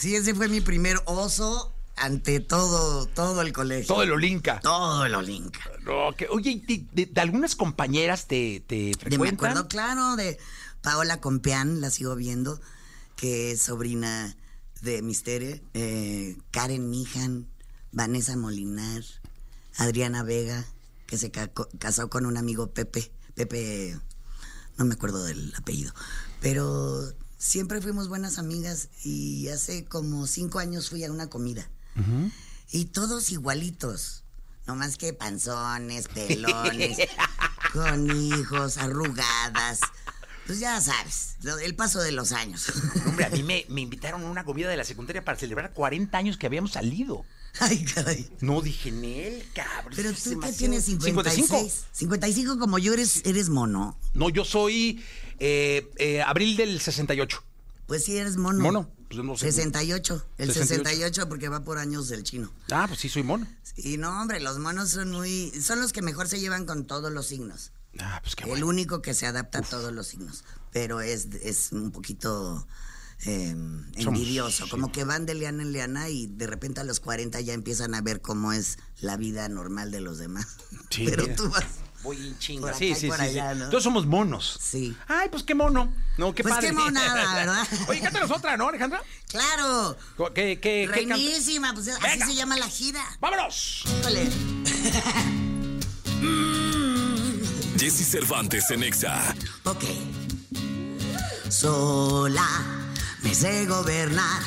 sí, 0.00 0.14
ese 0.14 0.34
fue 0.34 0.48
mi 0.48 0.60
primer 0.60 0.96
oso 1.06 1.72
ante 1.96 2.40
todo, 2.40 3.06
todo 3.06 3.40
el 3.42 3.52
colegio. 3.52 3.86
Todo 3.86 4.02
el 4.02 4.12
Olinca. 4.12 4.60
Todo 4.60 5.06
el 5.06 5.14
Olinca. 5.14 5.60
No, 5.84 6.14
que- 6.16 6.28
oye, 6.28 6.50
¿y 6.50 6.60
de, 6.60 6.86
de- 6.92 7.06
de 7.06 7.20
algunas 7.20 7.54
compañeras 7.56 8.26
te, 8.26 8.62
te 8.66 8.74
De, 8.76 8.90
me 8.90 8.94
frecuentan? 8.98 9.50
acuerdo, 9.50 9.68
claro, 9.68 10.16
de 10.16 10.38
Paola 10.82 11.20
Compeán, 11.20 11.80
la 11.80 11.90
sigo 11.90 12.16
viendo, 12.16 12.60
que 13.16 13.52
es 13.52 13.62
sobrina 13.62 14.36
de 14.82 15.02
Mistere, 15.02 15.62
eh, 15.74 16.36
Karen 16.50 16.90
Mijan, 16.90 17.46
Vanessa 17.94 18.36
Molinar, 18.36 19.02
Adriana 19.76 20.22
Vega, 20.22 20.64
que 21.06 21.16
se 21.16 21.30
ca- 21.30 21.50
casó 21.78 22.10
con 22.10 22.26
un 22.26 22.36
amigo 22.36 22.70
Pepe, 22.70 23.10
Pepe, 23.34 23.98
no 24.76 24.84
me 24.84 24.94
acuerdo 24.94 25.24
del 25.24 25.52
apellido, 25.56 25.94
pero 26.40 27.02
siempre 27.38 27.80
fuimos 27.80 28.08
buenas 28.08 28.38
amigas 28.38 28.88
y 29.04 29.48
hace 29.48 29.84
como 29.84 30.26
cinco 30.26 30.58
años 30.58 30.90
fui 30.90 31.04
a 31.04 31.12
una 31.12 31.28
comida 31.28 31.68
y 32.72 32.86
todos 32.86 33.30
igualitos. 33.30 34.22
No 34.66 34.74
más 34.74 34.96
que 34.96 35.12
panzones, 35.12 36.08
pelones, 36.08 36.96
con 37.74 38.10
hijos, 38.10 38.78
arrugadas. 38.78 39.80
Pues 40.46 40.60
ya 40.60 40.80
sabes, 40.80 41.36
el 41.62 41.74
paso 41.74 42.00
de 42.00 42.12
los 42.12 42.32
años. 42.32 42.66
Hombre, 43.06 43.24
a 43.24 43.30
mí 43.30 43.42
me, 43.42 43.64
me 43.68 43.80
invitaron 43.80 44.22
a 44.24 44.30
una 44.30 44.44
comida 44.44 44.68
de 44.68 44.76
la 44.76 44.84
secundaria 44.84 45.24
para 45.24 45.38
celebrar 45.38 45.72
40 45.72 46.16
años 46.16 46.36
que 46.36 46.46
habíamos 46.46 46.72
salido. 46.72 47.24
Ay, 47.60 47.84
caray. 47.84 48.28
No 48.40 48.60
dije 48.60 48.88
en 48.88 49.04
él, 49.04 49.44
cabrón. 49.54 49.92
Pero 49.94 50.12
tú 50.12 50.22
que 50.22 50.30
demasiado- 50.30 50.58
tienes 50.58 50.84
56. 50.84 51.46
55. 51.46 51.86
55 51.92 52.58
como 52.58 52.78
yo 52.78 52.92
eres, 52.92 53.22
eres 53.24 53.48
mono. 53.48 53.96
No, 54.12 54.28
yo 54.28 54.44
soy 54.44 55.02
eh, 55.38 55.88
eh, 55.96 56.20
abril 56.22 56.56
del 56.56 56.80
68. 56.80 57.42
Pues 57.86 58.04
sí, 58.04 58.16
eres 58.16 58.36
mono. 58.36 58.60
Mono, 58.60 58.90
pues 59.08 59.24
no 59.24 59.36
sé. 59.36 59.52
68. 59.52 60.26
El 60.38 60.48
68. 60.48 60.88
68 60.88 61.28
porque 61.28 61.48
va 61.48 61.62
por 61.64 61.78
años 61.78 62.08
del 62.08 62.24
chino. 62.24 62.50
Ah, 62.72 62.86
pues 62.88 63.00
sí, 63.00 63.08
soy 63.08 63.22
mono. 63.22 63.46
Y 63.76 63.98
no, 63.98 64.20
hombre, 64.20 64.40
los 64.40 64.58
monos 64.58 64.90
son 64.90 65.12
muy... 65.12 65.50
Son 65.60 65.80
los 65.80 65.92
que 65.92 66.02
mejor 66.02 66.28
se 66.28 66.40
llevan 66.40 66.64
con 66.66 66.86
todos 66.86 67.12
los 67.12 67.26
signos. 67.26 67.70
Ah, 68.00 68.20
pues 68.22 68.34
qué 68.36 68.50
El 68.52 68.64
único 68.64 69.02
que 69.02 69.14
se 69.14 69.26
adapta 69.26 69.58
a 69.58 69.62
todos 69.62 69.92
los 69.92 70.06
signos. 70.08 70.44
Pero 70.72 71.00
es, 71.00 71.26
es 71.42 71.70
un 71.72 71.92
poquito 71.92 72.66
eh, 73.24 73.54
envidioso. 73.96 74.68
Como 74.68 74.90
que 74.92 75.04
van 75.04 75.26
de 75.26 75.34
liana 75.34 75.62
en 75.62 75.72
liana 75.72 76.08
y 76.08 76.26
de 76.26 76.46
repente 76.46 76.80
a 76.80 76.84
los 76.84 77.00
40 77.00 77.40
ya 77.40 77.52
empiezan 77.54 77.94
a 77.94 78.00
ver 78.00 78.20
cómo 78.20 78.52
es 78.52 78.78
la 79.00 79.16
vida 79.16 79.48
normal 79.48 79.90
de 79.90 80.00
los 80.00 80.18
demás. 80.18 80.46
Sí, 80.90 81.06
Pero 81.08 81.24
mira. 81.24 81.36
tú 81.36 81.48
vas... 81.48 81.64
Voy 82.04 82.18
en 82.18 82.38
chinga. 82.38 82.60
Por 82.60 82.68
acá 82.70 82.78
Sí, 82.78 82.88
y 82.90 82.94
sí, 82.94 83.08
por 83.08 83.16
sí, 83.16 83.22
sí. 83.24 83.28
allá, 83.30 83.54
¿no? 83.54 83.70
Todos 83.70 83.82
somos 83.82 84.04
monos. 84.06 84.58
Sí. 84.62 84.94
Ay, 85.08 85.28
pues 85.30 85.42
qué 85.42 85.54
mono. 85.54 85.90
No, 86.18 86.34
qué 86.34 86.42
Pues 86.42 86.54
padre. 86.54 86.66
qué 86.68 86.72
monada, 86.74 87.34
¿verdad? 87.34 87.66
Oye, 87.88 88.00
cántanos 88.02 88.30
otra, 88.30 88.56
¿no, 88.58 88.68
Alejandra? 88.68 89.02
¡Claro! 89.28 89.96
¿Qué, 90.34 90.60
qué? 90.60 90.86
Reinísima, 90.88 91.72
pues 91.72 91.88
así 91.88 92.20
se 92.20 92.34
llama 92.34 92.58
la 92.58 92.68
gira. 92.68 93.02
¡Vámonos! 93.20 93.84
Híjole. 94.00 94.30
Jesse 97.84 98.06
Cervantes 98.06 98.70
en 98.70 98.82
Exa. 98.82 99.34
Ok. 99.64 99.84
Sola 101.50 102.48
me 103.22 103.34
sé 103.34 103.66
gobernar. 103.66 104.40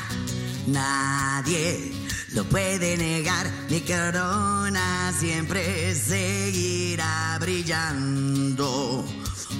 Nadie 0.65 1.93
lo 2.33 2.43
puede 2.45 2.97
negar. 2.97 3.45
Mi 3.69 3.81
corona 3.81 5.13
siempre 5.19 5.93
seguirá 5.93 7.37
brillando. 7.39 9.05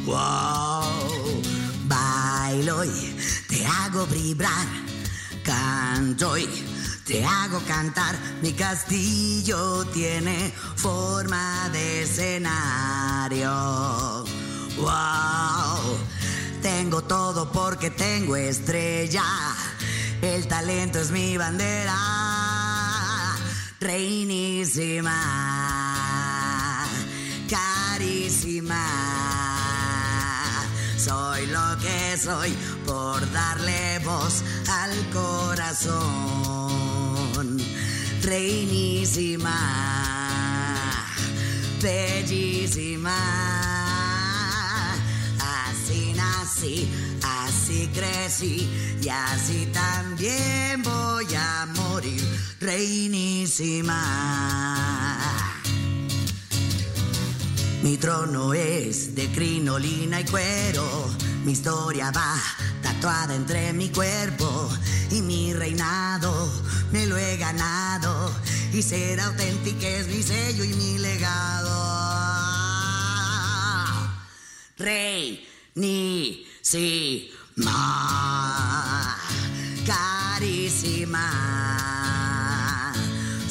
Wow. 0.05 1.43
Bailo 1.85 2.83
y 2.83 3.15
te 3.47 3.63
hago 3.63 4.07
vibrar. 4.07 4.65
Canto 5.43 6.35
y 6.35 6.47
te 7.07 7.23
hago 7.23 7.59
cantar. 7.61 8.15
Mi 8.41 8.51
castillo 8.51 9.85
tiene 9.85 10.53
forma 10.75 11.69
de 11.71 12.03
escenario. 12.03 13.49
Wow. 14.77 15.97
Tengo 16.61 17.01
todo 17.03 17.49
porque 17.51 17.89
tengo 17.89 18.35
estrella. 18.35 19.23
El 20.21 20.47
talento 20.47 20.99
es 20.99 21.11
mi 21.11 21.37
bandera. 21.37 21.95
Reinísima. 23.79 25.15
Carísima. 27.49 28.85
Soy 30.97 31.47
lo 31.47 31.77
que 31.79 32.17
soy 32.17 32.51
por 32.85 33.31
darle 33.31 33.99
voz 33.99 34.43
al 34.67 35.09
corazón. 35.11 36.86
Reinísima, 38.23 39.53
bellísima. 41.79 43.15
Así 45.39 46.13
nací, 46.15 46.89
así 47.21 47.89
crecí 47.93 48.67
y 49.03 49.09
así 49.09 49.67
también 49.71 50.81
voy 50.81 51.27
a 51.35 51.67
morir. 51.75 52.23
Reinísima. 52.59 54.01
Mi 57.83 57.97
trono 57.97 58.55
es 58.55 59.13
de 59.13 59.27
crinolina 59.31 60.21
y 60.21 60.25
cuero. 60.25 61.07
Mi 61.45 61.51
historia 61.51 62.09
va 62.09 62.35
tatuada 62.97 63.35
entre 63.35 63.73
mi 63.73 63.89
cuerpo. 63.89 64.69
Y 65.11 65.21
mi 65.21 65.53
reinado 65.53 66.51
me 66.91 67.05
lo 67.05 67.17
he 67.17 67.37
ganado. 67.37 68.31
Y 68.73 68.81
ser 68.81 69.19
auténtica 69.19 69.87
es 69.87 70.07
mi 70.07 70.21
sello 70.21 70.63
y 70.63 70.73
mi 70.73 70.97
legado. 70.99 71.77
Rey, 74.77 75.47
ni, 75.75 76.45
si, 76.61 77.31
ma. 77.55 79.15
Carísima. 79.85 81.27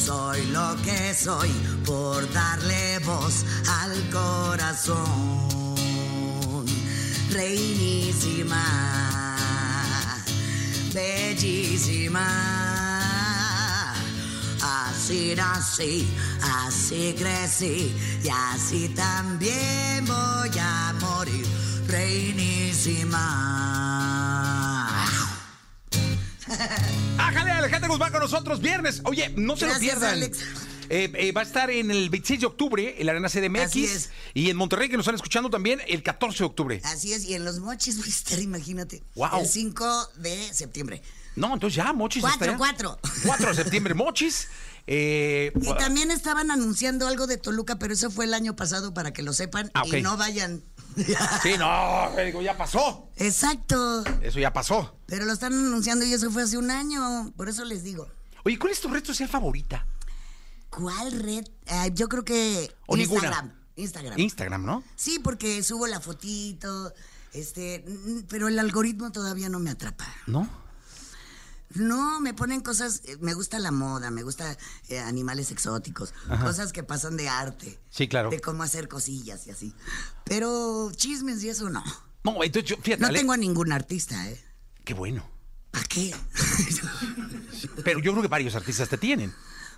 Soy 0.05 0.47
lo 0.47 0.77
que 0.83 1.15
soy 1.15 1.51
por 1.85 2.31
darle 2.33 2.99
voz 3.01 3.45
al 3.83 4.11
corazón. 4.11 5.57
Reinísima, 7.31 8.63
bellísima. 10.97 12.27
Así 14.63 15.35
nací, 15.37 16.09
así 16.43 17.15
crecí 17.19 17.95
y 18.25 18.29
así 18.29 18.89
también 18.89 20.05
voy 20.07 20.59
a 20.59 20.95
morir. 21.01 21.47
Reinísima. 21.87 23.25
Ájale, 27.19 27.51
Alejandra 27.51 27.89
Guzmán 27.89 28.13
con 28.13 28.21
nosotros 28.23 28.61
viernes. 28.61 29.03
Oye, 29.05 29.33
no 29.37 29.57
se 29.57 29.67
lo 29.67 29.73
Gracias, 29.73 29.95
pierdan. 29.95 30.15
Alex. 30.15 30.39
Eh, 30.89 31.11
eh, 31.15 31.33
va 31.33 31.41
a 31.43 31.45
estar 31.45 31.71
en 31.71 31.91
el 31.91 32.11
26 32.11 32.41
de 32.41 32.47
octubre 32.47 32.95
en 32.99 33.07
la 33.07 33.13
Arena 33.13 33.29
CDMX 33.29 33.61
Así 33.63 33.85
es. 33.87 34.11
y 34.35 34.51
en 34.51 34.57
Monterrey 34.57 34.89
que 34.89 34.97
nos 34.97 35.05
están 35.05 35.15
escuchando 35.17 35.51
también 35.51 35.81
el 35.89 36.03
14 36.03 36.39
de 36.39 36.45
octubre. 36.45 36.81
Así 36.85 37.13
es, 37.13 37.25
y 37.25 37.35
en 37.35 37.45
los 37.45 37.59
mochis 37.61 37.97
voy 37.99 38.07
a 38.07 38.11
estar, 38.11 38.39
imagínate. 38.41 39.03
Guau. 39.15 39.41
El 39.41 39.47
5 39.49 40.09
de 40.17 40.53
septiembre. 40.55 41.03
No, 41.35 41.53
entonces 41.53 41.77
ya, 41.77 41.93
Mochis. 41.93 42.23
Cuatro, 42.23 42.39
está 42.41 42.53
ya. 42.53 42.57
cuatro. 42.59 42.99
4 43.27 43.49
de 43.49 43.55
septiembre, 43.55 43.93
Mochis. 43.95 44.49
Eh, 44.87 45.53
Y 45.61 45.75
también 45.75 46.11
estaban 46.11 46.51
anunciando 46.51 47.07
algo 47.09 47.27
de 47.27 47.37
Toluca, 47.37 47.79
pero 47.79 47.93
eso 47.93 48.11
fue 48.11 48.25
el 48.25 48.33
año 48.33 48.57
pasado 48.57 48.95
para 48.95 49.13
que 49.13 49.23
lo 49.23 49.33
sepan 49.35 49.71
Ah, 49.75 49.83
ok. 49.83 49.95
y 49.95 50.03
no 50.03 50.17
vayan. 50.17 50.63
Sí, 51.43 51.51
no, 51.59 52.11
digo, 52.25 52.41
ya 52.41 52.57
pasó. 52.57 53.11
Exacto. 53.17 54.03
Eso 54.23 54.39
ya 54.39 54.53
pasó. 54.55 54.97
Pero 55.07 55.27
lo 55.27 55.33
están 55.35 55.53
anunciando 55.53 56.07
y 56.07 56.13
eso 56.15 56.31
fue 56.31 56.45
hace 56.45 56.57
un 56.57 56.71
año. 56.71 57.33
Por 57.37 57.51
eso 57.51 57.65
les 57.67 57.85
digo. 57.85 58.09
Oye, 58.45 58.59
¿cuál 58.59 58.73
es 58.73 58.81
tu 58.81 58.89
red 58.89 59.05
social 59.05 59.29
favorita? 59.29 59.85
¿Cuál 60.71 61.13
red? 61.13 61.45
Ah, 61.69 61.89
yo 61.89 62.09
creo 62.09 62.25
que 62.25 62.75
O 62.87 62.97
ninguna. 62.97 63.23
Instagram. 63.27 63.53
Instagram. 63.77 64.19
Instagram, 64.19 64.65
¿no? 64.65 64.85
sí, 64.97 65.19
porque 65.19 65.63
subo 65.63 65.87
la 65.87 66.01
fotito, 66.01 66.93
este, 67.33 67.85
pero 68.29 68.49
el 68.49 68.59
algoritmo 68.59 69.13
todavía 69.13 69.49
no 69.49 69.59
me 69.59 69.71
atrapa. 69.71 70.07
¿No? 70.27 70.49
No, 71.75 72.21
me 72.21 72.33
ponen 72.33 72.61
cosas, 72.63 73.03
eh, 73.05 73.19
me 73.21 73.35
gusta 73.35 73.59
la 73.59 73.71
moda, 73.73 74.11
me 74.11 74.23
gusta 74.23 74.57
eh, 74.89 74.99
animales 75.01 75.51
exóticos, 75.51 76.15
cosas 76.41 76.73
que 76.73 76.83
pasan 76.85 77.17
de 77.19 77.29
arte. 77.29 77.79
Sí, 77.91 78.09
claro. 78.09 78.31
De 78.31 78.41
cómo 78.41 78.63
hacer 78.63 78.89
cosillas 78.89 79.47
y 79.47 79.51
así. 79.51 79.75
Pero 80.25 80.91
chismes 80.95 81.43
y 81.45 81.51
eso 81.51 81.69
no. 81.69 81.85
No, 82.25 82.43
entonces 82.43 82.71
yo, 82.71 82.77
fíjate, 82.77 83.01
No 83.03 83.09
Ale- 83.09 83.19
tengo 83.19 83.33
a 83.33 83.37
ningún 83.37 83.73
artista, 83.73 84.29
¿eh? 84.31 84.43
Qué 84.85 84.95
bueno. 84.95 85.29
¿Para 85.71 85.85
qué? 85.85 86.15
Pero 87.85 88.01
yo 88.01 88.13
creo 88.13 88.23
que 88.23 88.29
varios 88.29 88.55
artistas 88.55 88.89
te 88.89 88.97
tienen. 88.97 89.35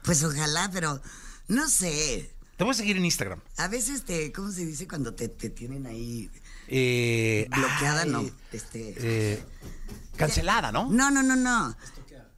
Pues 0.08 0.24
ojalá, 0.24 0.70
pero 0.72 1.00
no 1.48 1.68
sé. 1.68 2.30
Te 2.56 2.64
voy 2.64 2.70
a 2.72 2.74
seguir 2.74 2.96
en 2.96 3.04
Instagram. 3.04 3.40
A 3.58 3.68
veces 3.68 4.04
te, 4.04 4.32
¿cómo 4.32 4.50
se 4.50 4.64
dice 4.64 4.88
cuando 4.88 5.12
te, 5.14 5.28
te 5.28 5.50
tienen 5.50 5.86
ahí 5.86 6.30
Eh, 6.66 7.46
bloqueada? 7.54 8.02
ay, 8.04 8.08
no. 8.10 8.30
Este, 8.50 8.94
eh, 8.96 9.42
cancelada, 10.16 10.72
¿no? 10.72 10.88
no, 10.90 11.10
no, 11.10 11.22
no, 11.22 11.36
no. 11.36 11.76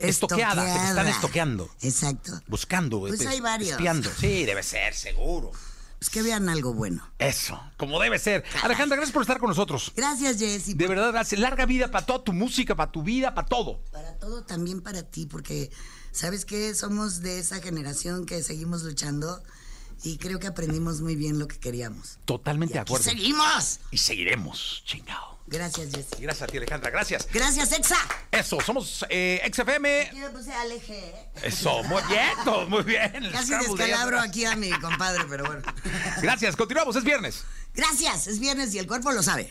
Estoqueada, 0.01 0.65
que 0.67 0.81
te 0.81 0.87
están 0.89 1.07
estoqueando. 1.07 1.71
Exacto. 1.83 2.33
Buscando. 2.49 2.99
Pues 2.99 3.21
es- 3.21 3.27
hay 3.29 3.41
varios. 3.41 3.71
Espiando. 3.73 4.11
Sí, 4.19 4.45
debe 4.47 4.65
ser, 4.65 4.93
seguro. 4.95 5.53
Pues 6.01 6.11
que 6.11 6.23
vean 6.23 6.49
algo 6.49 6.75
bueno. 6.75 7.09
Eso, 7.21 7.63
como 7.77 8.01
debe 8.01 8.19
ser. 8.19 8.43
Alejandra, 8.65 8.97
gracias 8.97 9.13
por 9.13 9.23
estar 9.23 9.39
con 9.39 9.51
nosotros. 9.51 9.93
Gracias, 9.95 10.39
Jessy. 10.39 10.75
De 10.75 10.89
verdad, 10.89 11.13
gracias. 11.13 11.41
Larga 11.41 11.67
vida 11.67 11.89
para 11.91 12.05
toda 12.05 12.25
tu 12.25 12.33
música, 12.33 12.75
para 12.75 12.91
tu 12.91 13.03
vida, 13.05 13.33
para 13.35 13.47
todo. 13.47 13.85
Para 13.93 14.17
todo, 14.19 14.43
también 14.43 14.81
para 14.81 15.03
ti, 15.03 15.27
porque 15.27 15.71
sabes 16.13 16.45
que 16.45 16.75
somos 16.75 17.21
de 17.21 17.39
esa 17.39 17.61
generación 17.61 18.27
que 18.27 18.43
seguimos 18.43 18.83
luchando 18.83 19.43
y 20.03 20.19
creo 20.19 20.39
que 20.39 20.47
aprendimos 20.47 21.01
muy 21.01 21.17
bien 21.17 21.39
lo 21.39 21.47
que 21.49 21.59
queríamos. 21.59 22.19
Totalmente 22.25 22.75
de 22.75 22.81
acuerdo. 22.81 23.05
seguimos. 23.05 23.81
Y 23.91 23.99
seguiremos, 23.99 24.83
chingado. 24.85 25.39
Gracias, 25.47 25.89
Jessy. 25.91 26.23
Gracias 26.23 26.43
a 26.43 26.47
ti, 26.47 26.59
Alejandra. 26.59 26.91
Gracias. 26.91 27.27
Gracias, 27.33 27.73
Exa. 27.73 27.99
Eso, 28.31 28.61
somos 28.61 29.05
eh, 29.11 29.43
XFM. 29.53 30.13
Yo 30.15 30.33
puse 30.33 30.53
Aleje. 30.53 31.13
Eso, 31.43 31.83
muy 31.85 32.03
bien, 32.05 32.69
muy 32.69 32.83
bien. 32.85 33.31
Casi 33.33 33.53
descalabro 33.55 34.21
aquí 34.21 34.45
a 34.45 34.55
mi 34.55 34.71
compadre, 34.71 35.25
pero 35.29 35.45
bueno. 35.45 35.63
Gracias, 36.23 36.55
continuamos, 36.55 36.95
es 36.95 37.03
viernes. 37.03 37.43
Gracias, 37.75 38.29
es 38.29 38.39
viernes 38.39 38.73
y 38.75 38.79
el 38.79 38.87
cuerpo 38.87 39.11
lo 39.11 39.25
sabe. 39.25 39.51